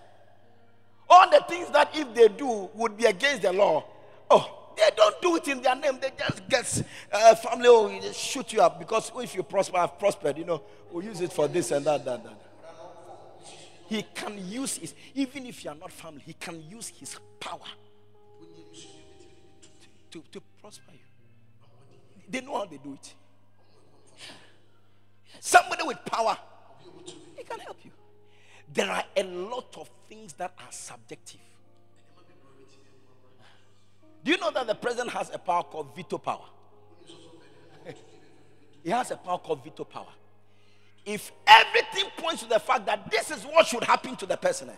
[1.10, 3.86] All the things that if they do would be against the law.
[4.30, 5.98] Oh, they don't do it in their name.
[6.00, 9.98] They just get uh, family, oh, just shoot you up because if you prosper, I've
[9.98, 10.62] prospered, you know,
[10.92, 12.42] we'll use it for this and that, that, that.
[13.88, 17.60] He can use his, even if you are not family, he can use his power
[20.12, 21.00] to, to prosper you.
[22.30, 23.14] They know how they do it.
[25.40, 26.38] Somebody with power,
[27.36, 27.92] he can help you.
[28.74, 31.40] There are a lot of things that are subjective.
[34.24, 36.46] Do you know that the president has a power called veto power?
[38.84, 40.08] He has a power called veto power.
[41.06, 44.70] If everything points to the fact that this is what should happen to the person,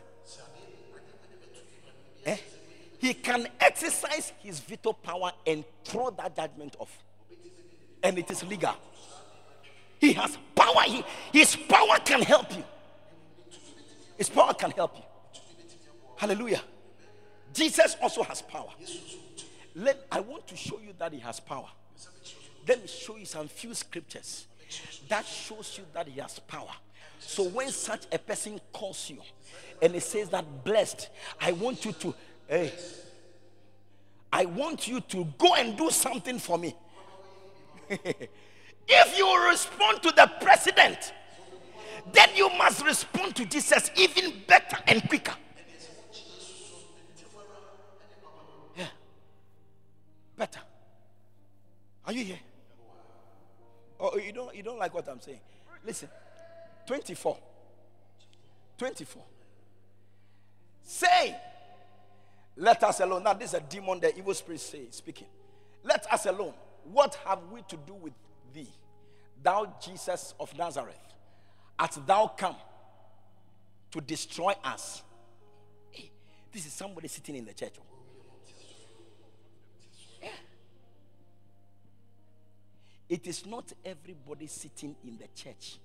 [2.26, 2.38] eh?
[3.02, 7.04] He can exercise his veto power and throw that judgment off.
[8.04, 8.76] And it is legal.
[10.00, 10.84] He has power.
[10.86, 12.64] He, his power can help you.
[14.18, 15.04] His power can help you.
[16.16, 16.62] Hallelujah.
[17.52, 18.70] Jesus also has power.
[19.74, 21.70] Let, I want to show you that he has power.
[22.68, 24.46] Let me show you some few scriptures
[25.10, 26.72] that shows you that he has power.
[27.20, 29.18] So when such a person calls you
[29.82, 32.14] and he says that blessed, I want you to,
[32.52, 32.74] hey,
[34.32, 36.76] I want you to go and do something for me.
[37.90, 41.14] if you respond to the president,
[42.12, 45.34] then you must respond to Jesus even better and quicker.
[48.76, 48.88] Yeah.
[50.38, 50.60] Better.
[52.06, 52.40] Are you here?
[53.98, 55.40] Oh, you don't you don't like what I'm saying?
[55.86, 56.10] Listen.
[56.86, 57.38] 24.
[58.78, 59.24] 24.
[60.84, 61.38] Say,
[62.62, 63.24] let us alone.
[63.24, 65.26] Now, this is a demon, the evil spirit say, speaking.
[65.84, 66.54] Let us alone.
[66.84, 68.14] What have we to do with
[68.54, 68.70] thee,
[69.42, 70.96] thou Jesus of Nazareth?
[71.80, 72.56] Art thou come
[73.90, 75.02] to destroy us?
[75.90, 76.12] Hey,
[76.52, 77.74] this is somebody sitting in the church.
[83.10, 85.80] It is not everybody sitting in the church.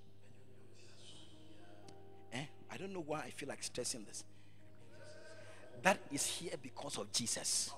[2.35, 2.45] Eh?
[2.70, 4.24] I don't know why I feel like stressing this.
[5.83, 7.70] That is here because of Jesus.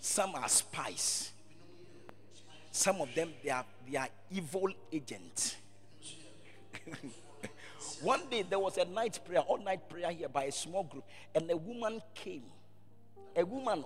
[0.00, 1.30] Some are spies.
[2.70, 5.56] Some of them they are they are evil agents.
[8.02, 11.04] One day there was a night prayer, all night prayer here by a small group,
[11.34, 12.44] and a woman came.
[13.36, 13.84] A woman,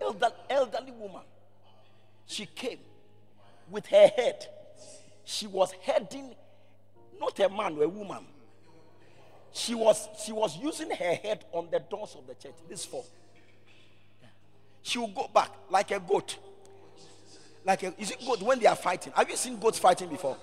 [0.00, 1.22] elder, elderly woman.
[2.26, 2.78] She came
[3.70, 4.46] with her head.
[5.24, 6.34] She was heading
[7.22, 8.24] not a man a woman.
[9.52, 12.54] She was she was using her head on the doors of the church.
[12.68, 13.04] This four.
[14.82, 16.38] She will go back like a goat.
[17.64, 19.12] Like a, is it goat when they are fighting?
[19.14, 20.36] Have you seen goats fighting before?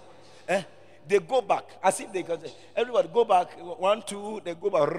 [0.48, 0.64] Eh?
[1.08, 2.40] They go back as if they go.
[2.76, 3.60] Everybody go back.
[3.60, 4.42] One, two.
[4.44, 4.90] They go back.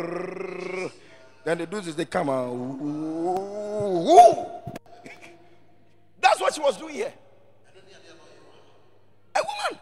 [1.45, 1.95] Then they do this.
[1.95, 2.51] They come out.
[6.21, 7.13] That's what she was doing here.
[9.35, 9.81] A woman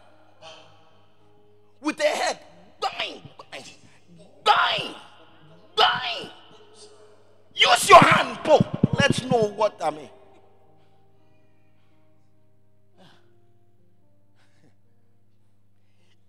[1.81, 2.39] with a head
[2.79, 3.21] dying,
[4.43, 4.95] dying,
[5.75, 6.29] dying.
[7.71, 8.65] Use your hand, Paul.
[8.99, 10.09] Let's know what I mean.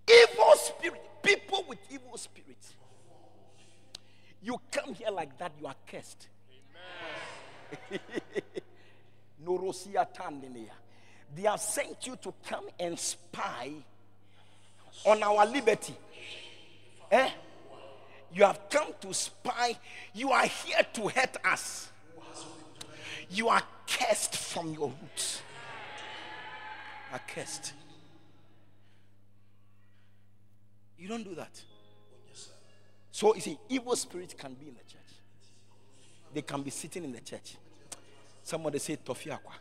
[0.09, 2.75] Evil spirit, people with evil spirits.
[4.43, 6.29] You come here like that, you are cursed.
[9.45, 10.07] Norosia.
[11.37, 13.71] They have sent you to come and spy
[15.05, 15.95] on our liberty.
[17.11, 17.31] Eh?
[18.33, 19.77] You have come to spy.
[20.15, 21.89] You are here to hurt us.
[23.31, 25.43] You are cursed from your roots.
[27.13, 27.73] Are cursed.
[30.99, 31.61] You don't do that.
[33.11, 35.01] So you see, evil spirits can be in the church.
[36.33, 37.57] They can be sitting in the church.
[38.45, 39.53] Somebody say Tofiakwa.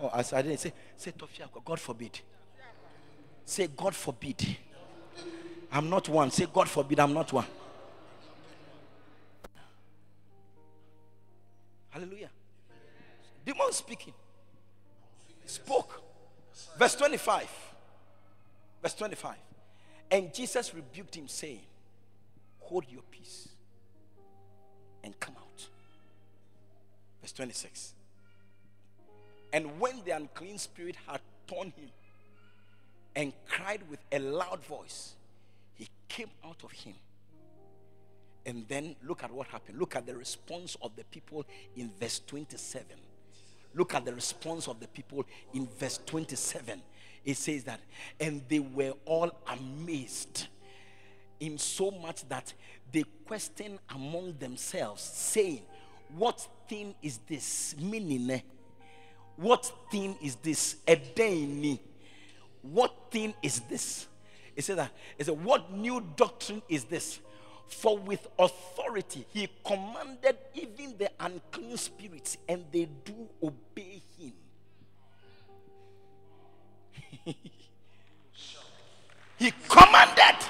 [0.00, 1.64] Oh, I didn't say, say Tofiakwa.
[1.64, 2.20] God forbid.
[3.44, 4.56] Say God forbid.
[5.70, 6.30] I'm not one.
[6.30, 7.00] Say God forbid.
[7.00, 7.46] I'm not one.
[11.90, 12.30] Hallelujah.
[13.44, 14.14] Demon speaking.
[15.46, 16.02] Spoke.
[16.78, 17.48] Verse 25.
[18.82, 19.34] Verse 25.
[20.10, 21.60] And Jesus rebuked him, saying,
[22.60, 23.48] Hold your peace
[25.02, 25.66] and come out.
[27.20, 27.94] Verse 26.
[29.52, 31.90] And when the unclean spirit had torn him
[33.16, 35.14] and cried with a loud voice,
[35.78, 36.94] he came out of him.
[38.44, 39.78] And then look at what happened.
[39.78, 42.84] Look at the response of the people in verse 27.
[43.74, 45.24] Look at the response of the people
[45.54, 46.82] in verse 27
[47.28, 47.80] it says that,
[48.18, 50.46] and they were all amazed
[51.40, 52.54] in so much that
[52.90, 55.60] they questioned among themselves, saying,
[56.16, 57.74] What thing is this?
[57.78, 58.40] Meaning,
[59.36, 60.76] what thing is this?
[60.86, 61.78] A day
[62.62, 64.07] What thing is this?
[64.58, 64.90] It said that.
[65.16, 67.20] It said, What new doctrine is this?
[67.68, 74.32] For with authority he commanded even the unclean spirits, and they do obey him.
[79.38, 80.44] he commanded.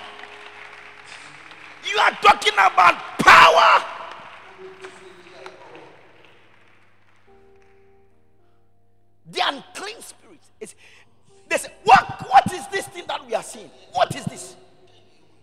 [1.90, 3.84] You are talking about power.
[9.30, 10.50] The unclean spirits.
[10.60, 10.74] is
[11.50, 12.17] They say, what,
[12.48, 13.70] what is this thing that we are seeing?
[13.92, 14.56] What is this?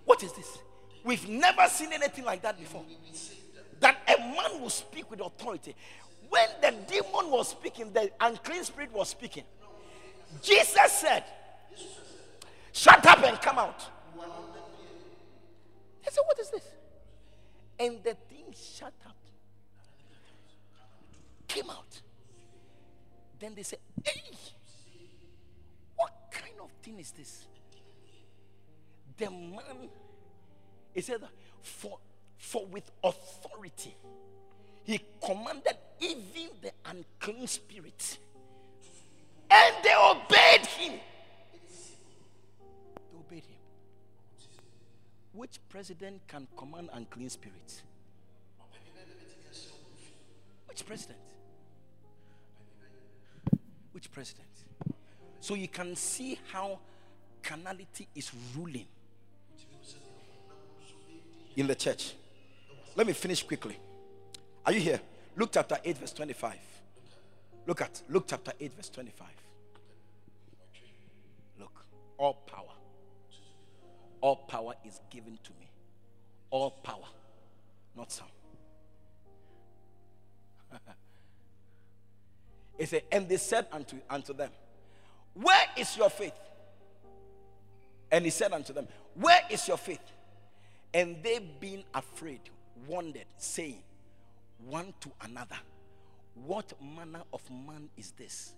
[0.06, 0.58] What is this?
[1.04, 2.84] We've never seen anything like that before.
[3.80, 5.76] That a man will speak with authority.
[6.30, 9.44] When the demon was speaking, the unclean spirit was speaking.
[10.42, 11.24] Jesus said,
[12.72, 13.88] Shut up and come out.
[16.04, 16.64] They said, What is this?
[17.80, 19.16] And the thing shut up,
[21.48, 22.02] came out.
[23.40, 24.22] Then they said, Hey,
[26.86, 27.46] thing is this?
[29.18, 29.90] The man,
[30.94, 31.22] he said,
[31.62, 31.98] For,
[32.38, 33.96] for with authority,
[34.84, 38.20] he commanded even the unclean spirit,
[39.50, 41.00] and they obeyed him.
[43.12, 43.58] They obeyed him.
[45.34, 47.82] Which president can command unclean spirits?
[50.68, 51.20] Which president?
[53.92, 54.55] Which president?
[55.46, 56.80] So you can see how
[57.44, 58.88] carnality is ruling
[61.56, 62.16] in the church.
[62.96, 63.78] Let me finish quickly.
[64.66, 65.00] Are you here?
[65.36, 66.56] Luke chapter 8, verse 25.
[67.68, 69.28] Look at Luke chapter 8, verse 25.
[71.60, 71.86] Look,
[72.18, 72.74] all power.
[74.22, 75.70] All power is given to me.
[76.50, 77.06] All power,
[77.96, 78.26] not some.
[82.80, 84.50] He said, and they said unto, unto them,
[85.36, 86.34] Where is your faith?
[88.12, 90.00] And he said unto them, Where is your faith?
[90.94, 92.40] And they being afraid,
[92.88, 93.84] wondered, saying
[94.66, 95.58] one to another,
[96.34, 98.54] What manner of man is this?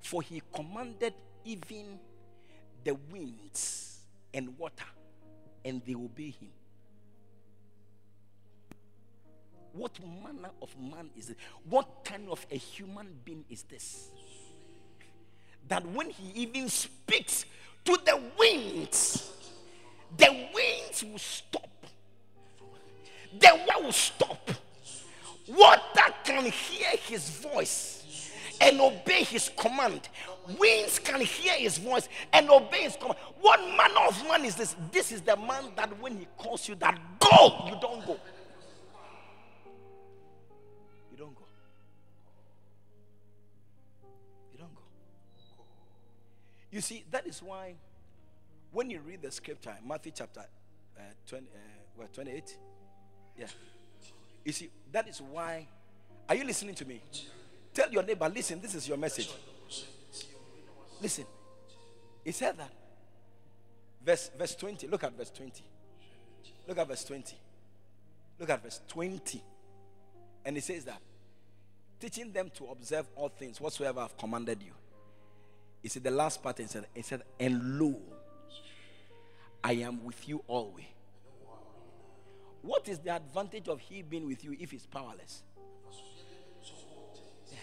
[0.00, 1.14] For he commanded
[1.44, 1.98] even
[2.82, 4.00] the winds
[4.32, 4.86] and water,
[5.64, 6.48] and they obey him.
[9.74, 11.36] What manner of man is it?
[11.68, 14.10] What kind of a human being is this?
[15.68, 17.44] That when he even speaks
[17.84, 19.30] to the winds,
[20.16, 21.68] the winds will stop.
[23.38, 24.50] The water will stop.
[25.48, 30.08] Water can hear his voice and obey his command.
[30.58, 33.18] Winds can hear his voice and obey his command.
[33.40, 34.76] What manner of man is this?
[34.90, 38.18] This is the man that when he calls you that go, you don't go.
[46.72, 47.74] You see, that is why
[48.72, 50.40] when you read the scripture, Matthew chapter
[50.96, 51.58] uh, 20, uh,
[51.96, 52.56] what, 28,
[53.38, 53.46] yeah.
[54.44, 55.68] You see, that is why.
[56.28, 57.02] Are you listening to me?
[57.74, 59.30] Tell your neighbor, listen, this is your message.
[61.00, 61.26] Listen.
[62.24, 62.70] He said that.
[64.04, 64.86] Verse, verse 20.
[64.88, 65.62] Look at verse 20.
[66.66, 67.36] Look at verse 20.
[68.38, 69.42] Look at verse 20.
[70.44, 71.00] And he says that
[72.00, 74.72] teaching them to observe all things whatsoever I've commanded you.
[75.82, 77.96] You said, the last part, he said, he said, and lo,
[79.64, 80.86] I am with you always.
[82.62, 85.42] What is the advantage of he being with you if he's powerless?
[87.50, 87.58] Yeah.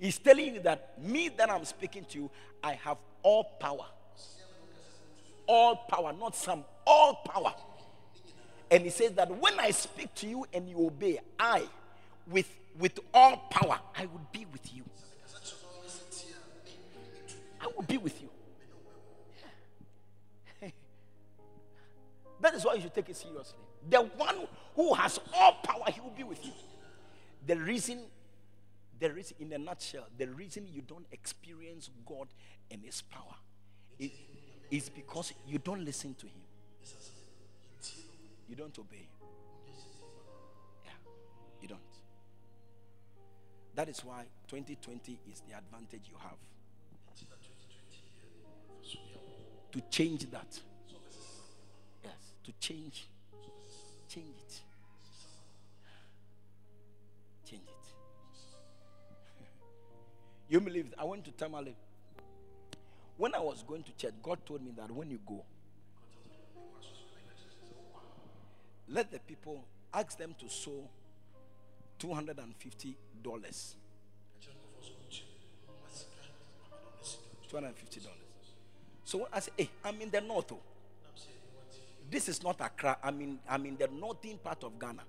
[0.00, 2.30] He's telling you that me that I'm speaking to you,
[2.62, 3.86] I have all power.
[5.46, 7.54] All power, not some, all power.
[8.70, 11.62] And he says that when I speak to you and you obey, I,
[12.26, 14.82] with, with all power, I would be with you.
[17.60, 18.28] I will be with you.
[22.40, 23.58] that is why you should take it seriously.
[23.88, 26.52] The one who has all power, he will be with you.
[27.46, 28.00] The reason,
[28.98, 32.28] the reason, in a nutshell, the reason you don't experience God
[32.70, 33.34] and His power
[33.98, 34.10] is,
[34.70, 36.42] is because you don't listen to Him.
[38.48, 39.08] You don't obey
[40.84, 40.90] Yeah,
[41.60, 41.80] you don't.
[43.74, 46.38] That is why 2020 is the advantage you have.
[49.72, 50.60] To change that.
[52.02, 52.12] Yes,
[52.44, 53.08] to change.
[54.08, 54.60] Change it.
[57.48, 57.92] Change it.
[60.48, 61.76] you believe I went to Tamale.
[63.16, 65.44] When I was going to church, God told me that when you go,
[68.88, 70.88] let the people ask them to sow
[71.98, 72.94] $250.
[73.24, 73.74] $250.
[79.08, 80.52] So I say, hey, I'm in the north.
[80.52, 80.60] Oh.
[82.10, 82.98] This is not Accra.
[83.02, 85.00] I'm in, I'm in the northern part of Ghana.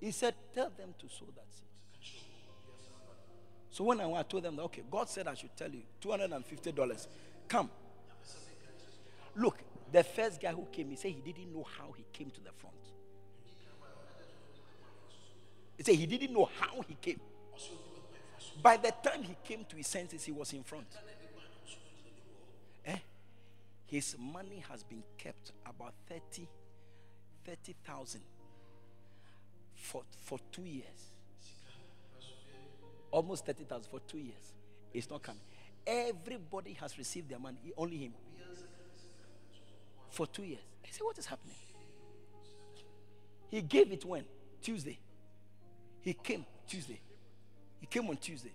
[0.00, 2.18] He said, Tell them to sow that seed.
[3.70, 7.06] So when I, told them, okay, God said I should tell you $250.
[7.46, 7.70] Come.
[9.36, 9.58] Look,
[9.92, 12.50] the first guy who came, he said he didn't know how he came to the
[12.58, 12.74] front.
[15.76, 17.20] He said he didn't know how he came.
[18.62, 20.86] By the time he came to his senses, he was in front.
[22.84, 22.96] Eh?
[23.86, 26.48] His money has been kept about 30
[27.46, 28.20] 30,000
[29.76, 31.12] for, for two years.
[33.12, 34.52] Almost 30,000 for two years.
[34.92, 35.40] It's not coming.
[35.86, 38.12] Everybody has received their money, only him.
[40.10, 40.62] For two years.
[40.84, 41.54] I said, What is happening?
[43.48, 44.24] He gave it when?
[44.60, 44.98] Tuesday.
[46.00, 47.00] He came Tuesday.
[47.80, 48.52] He came on Tuesday.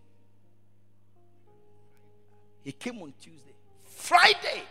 [2.63, 3.53] He came on Tuesday.
[3.83, 4.63] Friday.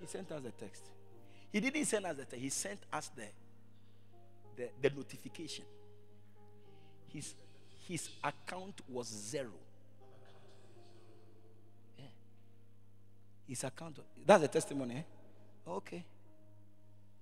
[0.00, 0.82] He sent us a text.
[1.52, 2.42] He didn't send us the text.
[2.42, 3.24] He sent us the,
[4.56, 5.64] the, the notification.
[7.12, 7.34] His,
[7.88, 9.52] his account was zero.
[11.98, 12.04] Yeah.
[13.48, 13.98] His account.
[14.26, 14.96] That's a testimony.
[14.96, 15.70] Eh?
[15.70, 16.04] Okay.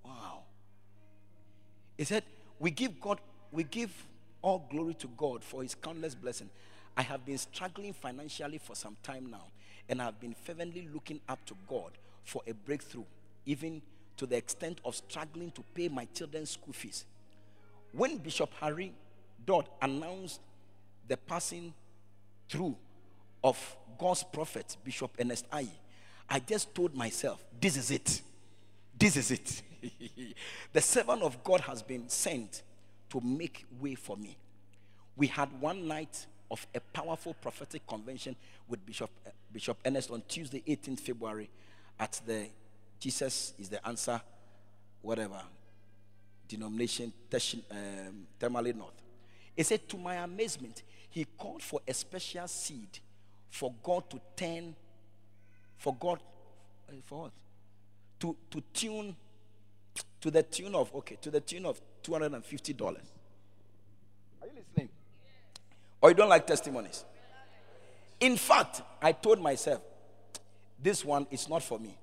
[0.04, 0.42] Wow.
[1.96, 2.24] He said,
[2.58, 3.20] We give God,
[3.52, 3.92] we give
[4.44, 6.50] all glory to God for his countless blessing.
[6.96, 9.46] I have been struggling financially for some time now,
[9.88, 11.92] and I've been fervently looking up to God
[12.24, 13.04] for a breakthrough,
[13.46, 13.80] even
[14.18, 17.06] to the extent of struggling to pay my children's school fees.
[17.92, 18.92] When Bishop Harry
[19.46, 20.40] Dodd announced
[21.08, 21.72] the passing
[22.48, 22.76] through
[23.42, 25.70] of God's prophet, Bishop Ernest Ayi,
[26.28, 28.20] I just told myself, This is it.
[28.96, 29.62] This is it.
[30.72, 32.62] the servant of God has been sent
[33.14, 34.36] to make way for me.
[35.16, 38.34] We had one night of a powerful prophetic convention
[38.68, 41.48] with Bishop, uh, Bishop Ernest on Tuesday, 18th February,
[41.98, 42.48] at the
[42.98, 44.20] Jesus is the answer,
[45.00, 45.40] whatever
[46.48, 47.12] denomination,
[47.70, 49.00] um, Tamale North.
[49.56, 52.98] He said, To my amazement, he called for a special seed
[53.48, 54.74] for God to turn,
[55.76, 56.18] for God,
[56.88, 57.32] uh, for what?
[58.20, 59.14] To, to tune,
[60.20, 62.82] to the tune of, okay, to the tune of $250.
[62.82, 62.96] Are
[64.46, 64.88] you listening?
[66.00, 67.04] Or you don't like testimonies?
[68.20, 69.82] In fact, I told myself,
[70.80, 71.96] this one is not for me.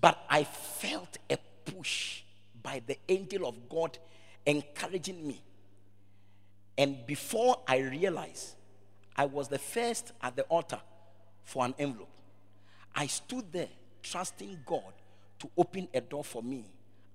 [0.00, 2.22] But I felt a push
[2.62, 3.98] by the angel of God
[4.46, 5.42] encouraging me
[6.78, 8.54] and before I realized,
[9.16, 10.80] I was the first at the altar
[11.44, 12.08] for an envelope.
[12.94, 13.68] I stood there
[14.02, 14.92] trusting God
[15.40, 16.64] to open a door for me,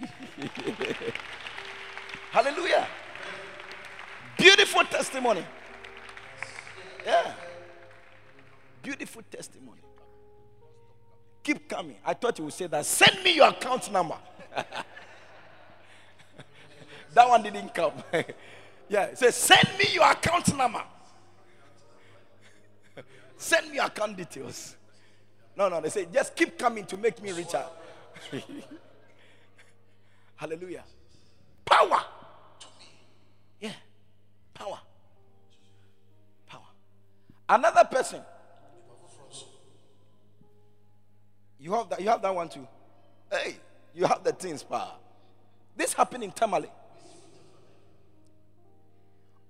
[2.30, 2.86] Hallelujah.
[4.36, 5.44] Beautiful testimony.
[7.06, 7.32] Yeah.
[8.82, 9.80] Beautiful testimony.
[11.42, 11.96] Keep coming.
[12.04, 12.84] I thought you would say that.
[12.86, 14.16] Send me your account number.
[17.14, 17.92] that one didn't come.
[18.88, 20.82] yeah, say send me your account number.
[23.36, 24.76] Send me account details.
[25.56, 27.64] No, no, they say just keep coming to make me richer.
[30.36, 30.84] Hallelujah.
[31.64, 32.02] Power.
[33.60, 33.72] Yeah.
[34.52, 34.78] Power.
[36.46, 36.66] Power.
[37.48, 38.20] Another person
[41.64, 42.68] You have that, you have that one too.
[43.32, 43.56] Hey,
[43.94, 44.92] you have the things power.
[45.74, 46.70] This happened in Tamale.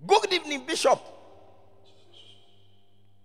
[0.06, 1.00] Good evening, Bishop.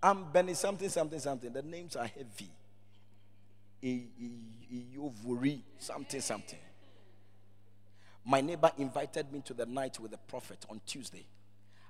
[0.02, 1.52] I'm Benny something, something, something.
[1.52, 2.50] The names are heavy.
[3.82, 6.58] Iyovuri, something, something.
[8.24, 11.26] My neighbor invited me to the night with the prophet on Tuesday.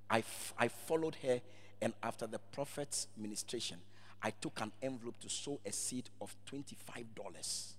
[0.09, 1.41] I, f- I followed her,
[1.83, 3.79] and after the prophet's ministration,
[4.23, 7.75] I took an envelope to sow a seed of $25.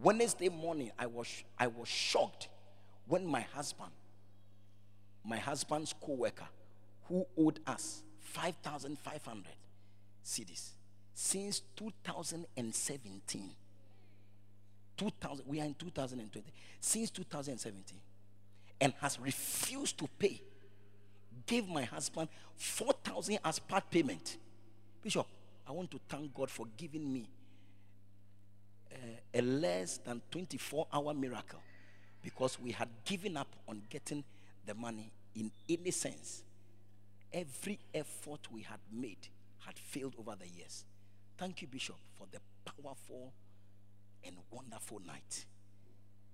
[0.00, 2.48] Wednesday morning, I was, I was shocked
[3.06, 3.90] when my husband,
[5.24, 6.46] my husband's co worker,
[7.08, 8.02] who owed us
[8.32, 9.44] 5,500
[10.24, 10.70] cedis
[11.14, 13.50] since 2017,
[14.96, 16.44] 2000, we are in 2020,
[16.80, 17.98] since 2017,
[18.80, 20.40] and has refused to pay,
[21.46, 24.36] gave my husband 4,000 as part payment.
[25.02, 25.26] Bishop,
[25.66, 27.28] I want to thank God for giving me
[28.92, 28.96] uh,
[29.34, 31.60] a less than 24 hour miracle
[32.22, 34.22] because we had given up on getting
[34.64, 36.44] the money in any sense.
[37.32, 39.28] Every effort we had made
[39.60, 40.84] had failed over the years.
[41.36, 43.32] Thank you, Bishop, for the powerful
[44.24, 45.44] and wonderful night.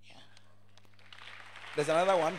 [0.06, 0.20] Yeah.
[1.76, 2.34] There's another one.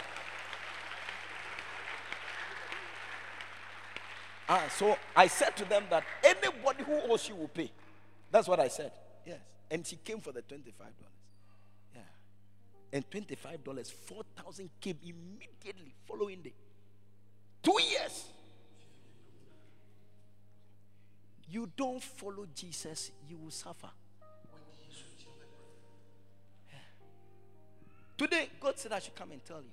[4.48, 7.72] Ah, so I said to them that anybody who owes you will pay.
[8.32, 8.92] That's what I said.
[9.26, 9.40] Yes.
[9.72, 10.74] And she came for the $25.
[11.96, 12.02] Yeah.
[12.94, 16.54] And $25, 4,000 came immediately following day.
[17.64, 18.26] Two years.
[21.56, 23.88] You don't follow Jesus, you will suffer.
[28.18, 29.72] Today, God said I should come and tell you.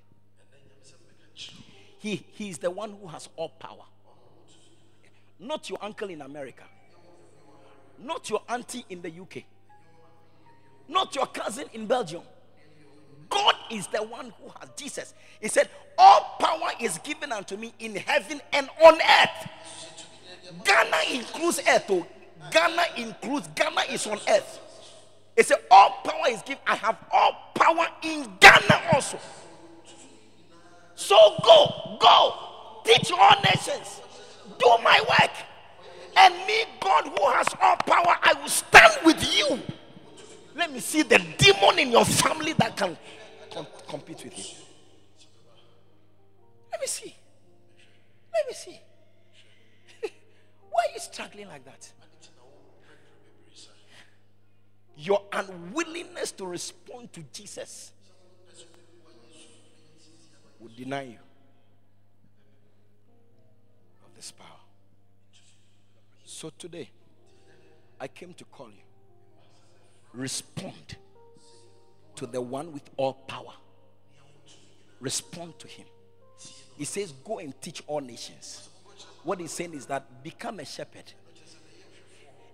[1.99, 3.83] He, he is the one who has all power.
[5.41, 6.63] Not your uncle in America.
[7.99, 9.43] Not your auntie in the UK.
[10.87, 12.23] Not your cousin in Belgium.
[13.29, 15.15] God is the one who has Jesus.
[15.41, 15.69] He said,
[15.99, 19.49] All power is given unto me in heaven and on earth.
[20.65, 21.87] Ghana includes earth.
[21.91, 22.07] Oh.
[22.51, 24.61] Ghana includes, Ghana is on earth.
[25.37, 26.63] He said, All power is given.
[26.67, 29.19] I have all power in Ghana also.
[30.95, 34.03] So go, go, teach all nations
[34.63, 35.31] do my work.
[36.17, 39.59] And me, God, who has all power, I will stand with you.
[40.55, 42.97] Let me see the demon in your family that can
[43.53, 44.57] com- compete with you.
[46.71, 47.15] Let me see.
[48.35, 48.81] Let me see.
[51.13, 51.93] Struggling like that?
[54.97, 57.93] Your unwillingness to respond to Jesus
[60.59, 61.19] will deny you.
[64.05, 64.47] of this power.
[66.25, 66.91] So today,
[68.01, 68.83] I came to call you.
[70.15, 70.97] Respond
[72.17, 73.53] to the one with all power.
[75.01, 75.87] Respond to him.
[76.77, 78.69] He says, Go and teach all nations.
[79.25, 81.13] What he's saying is that become a shepherd.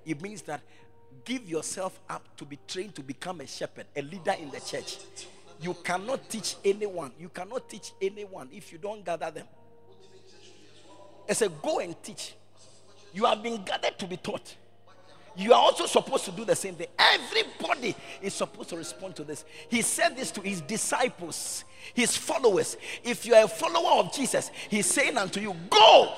[0.04, 0.60] It means that
[1.24, 4.98] give yourself up to be trained to become a shepherd, a leader in the church.
[5.60, 7.12] You cannot teach anyone.
[7.18, 9.46] You cannot teach anyone if you don't gather them.
[11.28, 12.34] I said, Go and teach.
[13.12, 14.54] You have been gathered to be taught.
[15.36, 16.88] You are also supposed to do the same thing.
[16.98, 19.44] Everybody is supposed to respond to this.
[19.68, 21.64] He said this to his disciples,
[21.94, 22.76] his followers.
[23.04, 26.12] If you are a follower of Jesus, he's saying unto you, Go,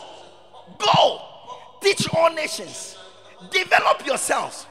[0.78, 1.20] go,
[1.80, 2.96] teach all nations,
[3.50, 4.66] develop yourselves,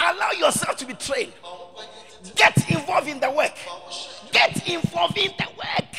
[0.00, 1.32] allow yourself to be trained,
[2.34, 3.54] get involved in the work,
[4.32, 5.92] get involved in the work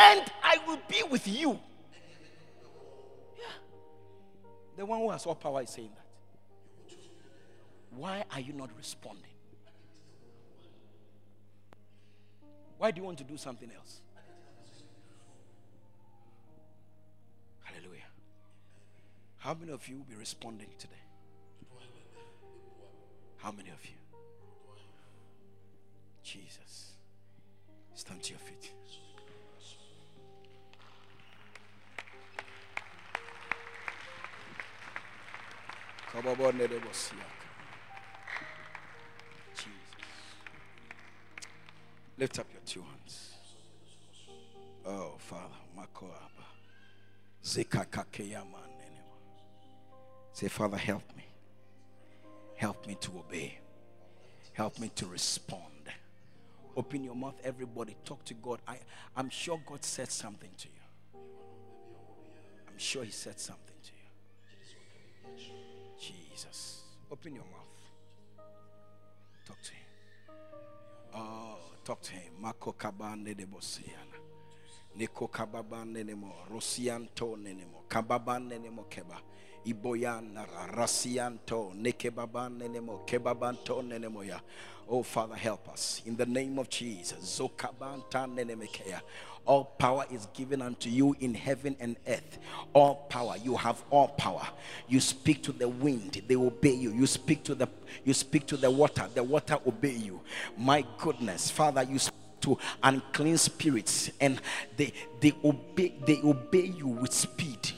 [0.00, 1.58] and I will be with you.
[3.38, 3.44] Yeah.
[4.76, 6.96] The one who has all power is saying that.
[7.90, 9.24] Why are you not responding?
[12.78, 14.00] Why do you want to do something else?
[19.40, 20.92] How many of you will be responding today?
[23.38, 23.96] How many of you?
[26.22, 26.92] Jesus.
[27.94, 28.70] Stand to your feet.
[39.54, 39.70] Jesus.
[42.18, 43.32] Lift up your two hands.
[44.84, 46.44] Oh, Father, Makoaba.
[50.32, 51.24] Say, Father, help me.
[52.56, 53.58] Help me to obey.
[54.52, 55.62] Help me to respond.
[56.76, 57.96] Open your mouth, everybody.
[58.04, 58.60] Talk to God.
[58.66, 58.78] I,
[59.16, 61.20] I'm sure God said something to you.
[62.68, 63.74] I'm sure He said something.
[63.82, 64.00] To you.
[65.98, 66.82] Jesus.
[67.10, 68.46] Open your mouth.
[69.46, 70.36] Talk to him.
[71.14, 72.32] Oh, talk to him.
[72.40, 74.16] Mako kabande de bosiana.
[74.96, 76.32] Niko kababande nemo.
[76.50, 77.84] Rosianto nenemo.
[77.88, 79.18] Kababande nemo keba.
[79.66, 81.72] Iboyan rasianto.
[83.06, 84.40] Kebabanto.
[84.88, 86.02] Oh, Father, help us.
[86.04, 87.40] In the name of Jesus.
[89.46, 92.38] All power is given unto you in heaven and earth.
[92.72, 93.36] All power.
[93.42, 94.46] You have all power.
[94.88, 96.92] You speak to the wind, they obey you.
[96.92, 97.68] You speak to the
[98.04, 100.20] you speak to the water, the water obey you.
[100.56, 104.40] My goodness, Father, you speak to unclean spirits and
[104.76, 107.72] they they obey they obey you with speed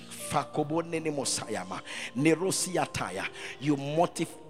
[3.60, 3.76] you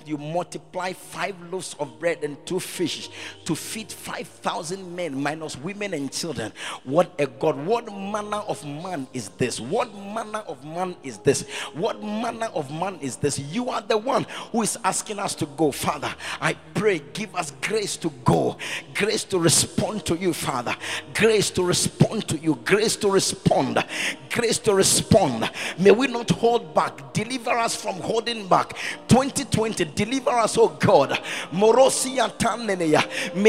[0.07, 3.09] you multiply five loaves of bread and two fishes
[3.45, 6.53] to feed 5,000 men minus women and children.
[6.85, 7.57] What a God.
[7.67, 9.61] What manner of man is this?
[9.61, 11.49] What manner of man is this?
[11.75, 13.39] What manner of man is this?
[13.39, 15.73] You are the one who is asking us to go.
[15.73, 18.57] Father, I pray, give us grace to go,
[18.95, 20.75] grace to respond to you, Father,
[21.15, 23.85] grace to respond to you, grace to respond,
[24.31, 25.51] grace to respond.
[25.79, 27.13] May we not hold back.
[27.13, 28.77] Deliver us from holding back.
[29.09, 31.19] 2020, deliver us, oh God.
[31.53, 31.69] May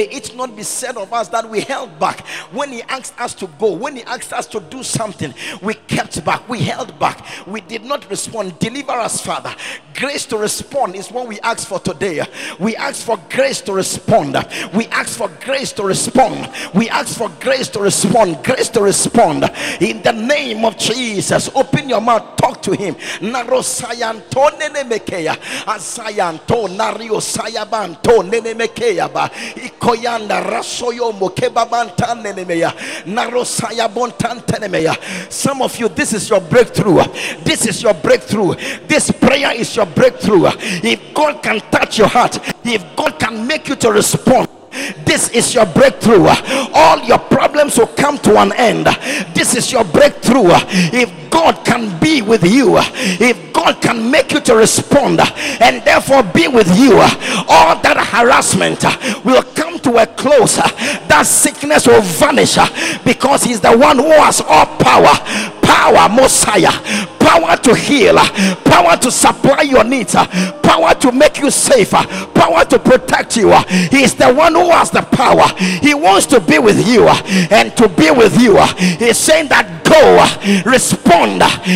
[0.03, 3.47] it not be said of us that we held back when He asked us to
[3.59, 7.61] go, when He asked us to do something, we kept back, we held back, we
[7.61, 8.57] did not respond.
[8.59, 9.53] Deliver us, Father.
[9.95, 12.25] Grace to respond is what we ask for today.
[12.59, 14.33] We ask for grace to respond.
[14.73, 16.49] We ask for grace to respond.
[16.73, 18.43] We ask for grace to respond.
[18.43, 19.43] Grace to respond.
[19.79, 22.95] In the name of Jesus, open your mouth, talk to Him.
[23.21, 25.37] Naro sayanto nenemekeya.
[26.33, 29.29] Asayanto nario sayabanto nenemekeya ba.
[29.55, 32.73] Ikoyanda rasoyo mokebabanta nenemeya.
[33.05, 35.31] Naro sayabontantenemeya.
[35.31, 37.03] Some of you, this is your breakthrough.
[37.43, 38.55] This is your breakthrough.
[38.87, 40.47] This prayer is your breakthrough.
[40.83, 44.47] If God can touch your heart, if God can make you to respond
[45.05, 46.27] this is your breakthrough.
[46.73, 48.87] All your problems will come to an end.
[49.35, 50.49] This is your breakthrough.
[50.49, 56.21] If God can be with you, if God can make you to respond and therefore
[56.21, 58.83] be with you, all that harassment
[59.25, 60.57] will come to a close.
[60.57, 62.55] That sickness will vanish
[63.03, 65.09] because He's the one who has all power.
[65.63, 66.71] Power, Messiah,
[67.19, 68.15] power to heal,
[68.63, 72.03] power to supply your needs, power to make you safer,
[72.35, 73.51] power to protect you.
[73.89, 75.47] He is the one who has the power.
[75.57, 78.61] He wants to be with you and to be with you.
[78.97, 81.22] He's saying that go, respond,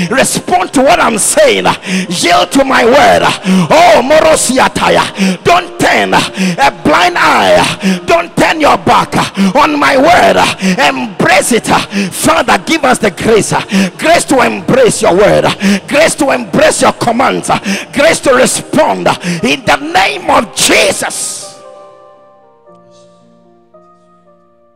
[0.10, 1.65] respond to what I'm saying,
[2.10, 3.24] yield to my word.
[3.69, 9.15] Oh, Morosiataya, don't turn a blind eye, don't turn your back
[9.56, 10.38] on my word,
[10.78, 11.68] embrace it.
[12.14, 13.53] Father, give us the grace,
[13.98, 15.45] grace to embrace your word,
[15.88, 17.49] grace to embrace your commands,
[17.94, 19.07] grace to respond
[19.44, 21.45] in the name of Jesus.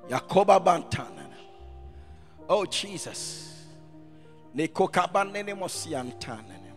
[0.10, 0.60] Yakoba.
[2.50, 3.41] Oh Jesus.
[4.56, 6.72] Nikokabanene mosiantanene.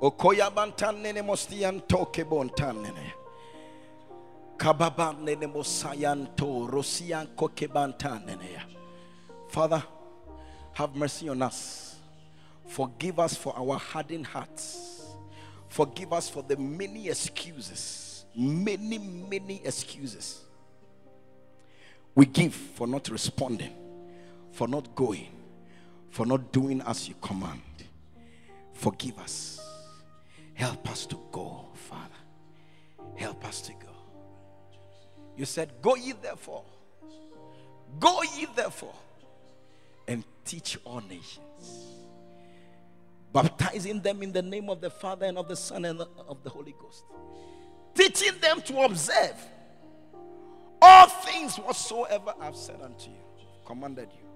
[0.00, 3.12] Okoya bantanene mosiantoke bontanene.
[4.56, 7.26] Kababanene mosayanto rosian
[7.72, 8.62] bantanene.
[9.48, 9.82] Father,
[10.74, 11.96] have mercy on us.
[12.66, 15.16] Forgive us for our hardened hearts.
[15.68, 18.24] Forgive us for the many excuses.
[18.36, 20.44] Many, many excuses
[22.14, 23.72] we give for not responding,
[24.52, 25.28] for not going,
[26.10, 27.60] for not doing as you command.
[28.72, 29.60] Forgive us.
[30.54, 32.04] Help us to go, Father.
[33.16, 33.88] Help us to go.
[35.36, 36.64] You said, Go ye therefore.
[37.98, 38.94] Go ye therefore
[40.06, 41.96] and teach all nations,
[43.32, 46.50] baptizing them in the name of the Father and of the Son and of the
[46.50, 47.04] Holy Ghost,
[47.94, 49.36] teaching them to observe
[50.82, 53.16] all things whatsoever I've said unto you,
[53.64, 54.26] commanded you.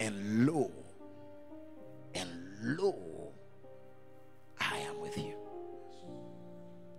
[0.00, 0.70] And lo,
[2.14, 2.28] and
[2.78, 3.32] lo,
[4.60, 5.34] I am with you.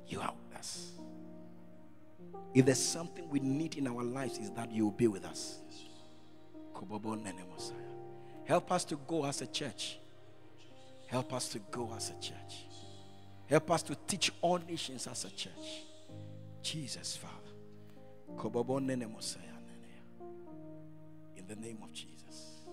[0.07, 0.91] You are with us.
[2.53, 5.59] If there's something we need in our lives, is that you will be with us.
[8.45, 9.97] Help us to go as a church.
[11.07, 12.65] Help us to go as a church.
[13.47, 15.83] Help us to teach all nations as a church.
[16.61, 17.33] Jesus, Father.
[21.35, 22.65] In the name of Jesus.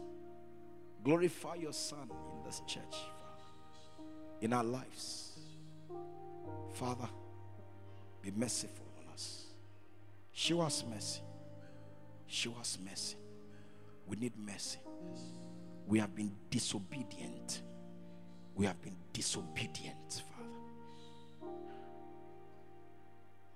[1.05, 2.11] Glorify your Son
[2.45, 3.45] this church, Father.
[4.41, 5.33] In our lives.
[6.73, 7.09] Father,
[8.23, 9.47] be merciful on us.
[10.33, 11.21] Show us mercy.
[12.27, 13.17] Show us mercy.
[14.07, 14.79] We need mercy.
[15.87, 17.63] We have been disobedient.
[18.55, 21.51] We have been disobedient, Father.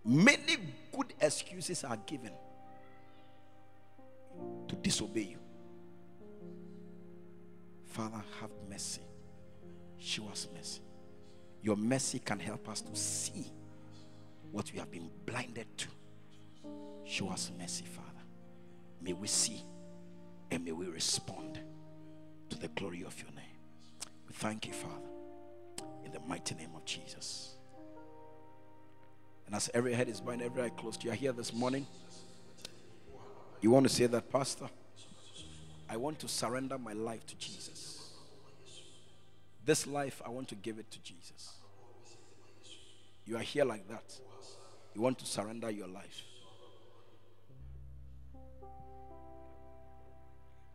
[0.05, 0.57] Many
[0.93, 2.33] good excuses are given
[4.69, 5.39] to disobey you.
[7.97, 9.01] Father, have mercy.
[9.99, 10.83] Show us mercy.
[11.63, 13.51] Your mercy can help us to see
[14.53, 15.89] what we have been blinded to.
[17.07, 18.21] Show us mercy, Father.
[19.01, 19.63] May we see
[20.51, 21.59] and may we respond
[22.51, 23.57] to the glory of your name.
[24.29, 25.09] We thank you, Father,
[26.05, 27.55] in the mighty name of Jesus.
[29.47, 31.87] And as every head is bowed, every eye closed, you are here this morning.
[33.63, 34.69] You want to say that, Pastor?
[35.89, 37.76] I want to surrender my life to Jesus.
[39.67, 41.57] This life, I want to give it to Jesus.
[43.27, 44.17] You are here like that.
[44.95, 46.23] You want to surrender your life.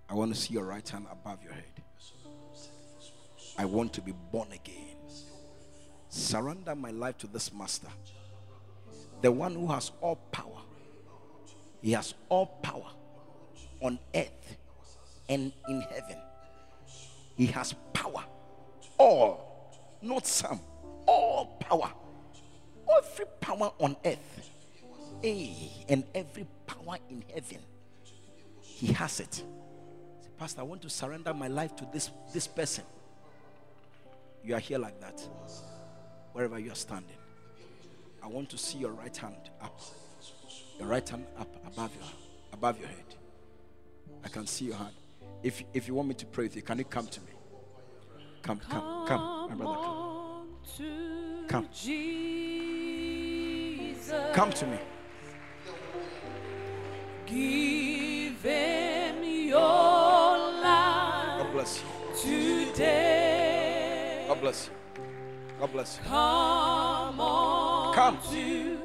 [0.09, 1.81] I want to see your right hand above your head.
[3.57, 4.97] I want to be born again.
[6.09, 7.88] Surrender my life to this master,
[9.22, 10.61] the one who has all power.
[11.81, 12.91] He has all power
[13.80, 14.57] on earth
[15.30, 16.18] and in heaven.
[17.38, 18.26] He has power.
[19.02, 20.60] All, not some.
[21.07, 21.91] All power.
[22.98, 24.49] Every power on earth.
[25.23, 27.57] Hey, and every power in heaven.
[28.60, 29.34] He has it.
[29.34, 29.44] Say,
[30.38, 32.84] Pastor, I want to surrender my life to this, this person.
[34.44, 35.19] You are here like that.
[36.34, 37.18] Wherever you are standing.
[38.22, 39.82] I want to see your right hand up.
[40.78, 42.10] Your right hand up above your
[42.53, 43.15] above your head.
[44.23, 44.94] I can see your hand.
[45.41, 47.32] If if you want me to pray with you, can you come to me?
[48.41, 51.45] Come, come, come, my brother, come.
[51.47, 51.68] Come.
[51.72, 53.01] Jesus.
[54.34, 54.80] Come to me.
[57.27, 59.59] Give him your
[60.61, 61.85] life God bless you.
[62.65, 64.26] today.
[64.27, 64.73] God bless you.
[65.59, 66.03] God bless you.
[66.09, 68.18] Come on Come.
[68.31, 68.80] to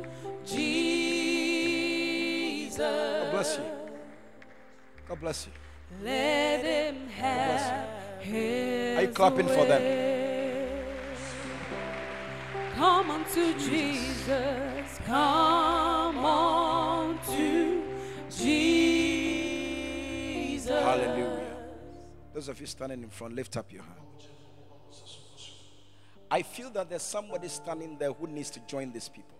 [1.46, 2.76] Jesus.
[2.78, 3.64] God bless you.
[5.08, 5.52] God bless you.
[6.04, 7.95] Let him have
[8.26, 9.82] his Are you clapping for them?
[12.74, 15.00] Come unto to Jesus.
[15.06, 17.82] Come unto
[18.30, 18.76] Jesus.
[20.68, 21.40] Hallelujah.
[22.34, 23.94] Those of you standing in front, lift up your hand.
[26.30, 29.36] I feel that there's somebody standing there who needs to join these people.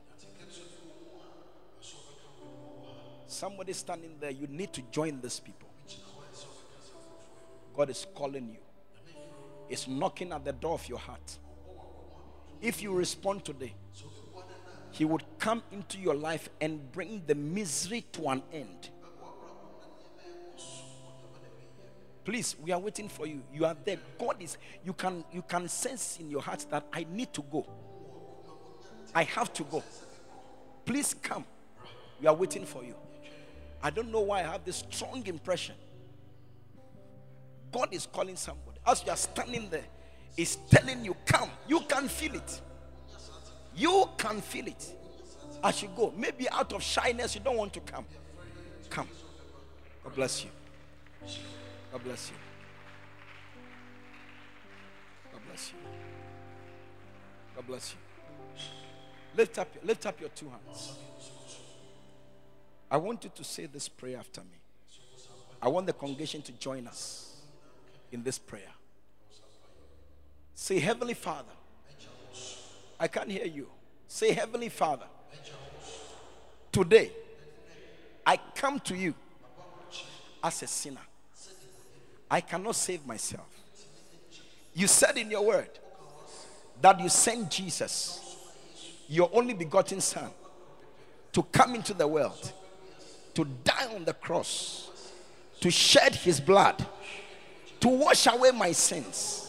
[3.27, 5.69] Somebody standing there, you need to join these people.
[7.75, 8.61] God is calling you,
[9.69, 11.39] He's knocking at the door of your heart.
[12.61, 13.75] If you respond today,
[14.91, 18.91] He would come into your life and bring the misery to an end.
[22.25, 23.43] Please, we are waiting for you.
[23.55, 23.99] You are there.
[24.19, 27.65] God is you can you can sense in your heart that I need to go.
[29.15, 29.85] I have to go.
[30.85, 31.45] Please come.
[32.21, 32.97] We are waiting for you.
[33.83, 35.77] I don't know why I have this strong impression.
[37.71, 38.76] God is calling somebody.
[38.87, 39.85] As you are standing there,
[40.37, 41.51] is telling you, come.
[41.67, 42.61] You can feel it.
[43.75, 44.95] You can feel it.
[45.65, 48.05] As you go, maybe out of shyness, you don't want to come.
[48.91, 49.09] Come.
[50.05, 50.51] God bless you.
[51.93, 52.37] God bless you.
[55.33, 55.79] God bless you.
[57.57, 57.99] God bless you.
[59.37, 60.93] Lift up, lift up your two hands.
[62.91, 64.59] I want you to say this prayer after me.
[65.61, 67.37] I want the congregation to join us
[68.13, 68.76] in this prayer.
[70.59, 71.53] Say, Heavenly Father.
[72.99, 73.69] I can't hear you.
[74.09, 75.05] Say, Heavenly Father.
[76.73, 77.13] Today,
[78.27, 79.15] I come to you
[80.43, 81.03] as a sinner.
[82.31, 83.47] I cannot save myself.
[84.75, 85.69] You said in your word
[86.81, 88.37] that you sent Jesus,
[89.09, 90.31] your only begotten Son,
[91.33, 92.51] to come into the world,
[93.35, 94.91] to die on the cross,
[95.61, 96.85] to shed his blood,
[97.81, 99.46] to wash away my sins.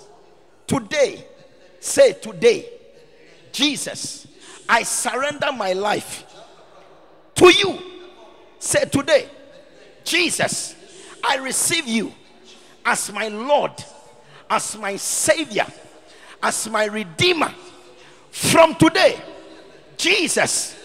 [0.68, 1.26] Today,
[1.80, 2.70] say today,
[3.52, 4.28] Jesus,
[4.68, 6.26] I surrender my life
[7.36, 7.80] to you.
[8.60, 9.30] Say today,
[10.04, 10.76] Jesus,
[11.26, 12.12] I receive you
[12.86, 13.72] as my Lord,
[14.50, 15.66] as my Savior,
[16.44, 17.54] as my Redeemer.
[18.32, 19.20] From today,
[19.96, 20.76] Jesus,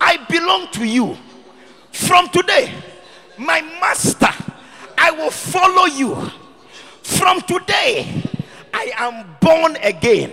[0.00, 1.16] I belong to you.
[1.92, 2.72] From today,
[3.38, 4.32] my Master,
[4.96, 6.30] I will follow you.
[7.02, 8.22] From today,
[8.76, 10.32] I am born again.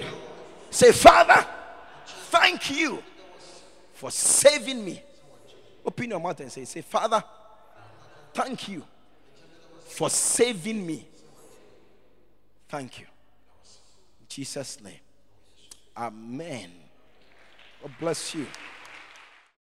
[0.69, 1.45] Say, Father,
[2.05, 3.01] thank you
[3.93, 5.01] for saving me.
[5.85, 7.23] Open your mouth and say, Say, Father,
[8.33, 8.83] thank you
[9.85, 11.07] for saving me.
[12.67, 13.05] Thank you.
[14.19, 14.99] In Jesus' name.
[15.95, 16.69] Amen.
[17.81, 18.45] God bless you.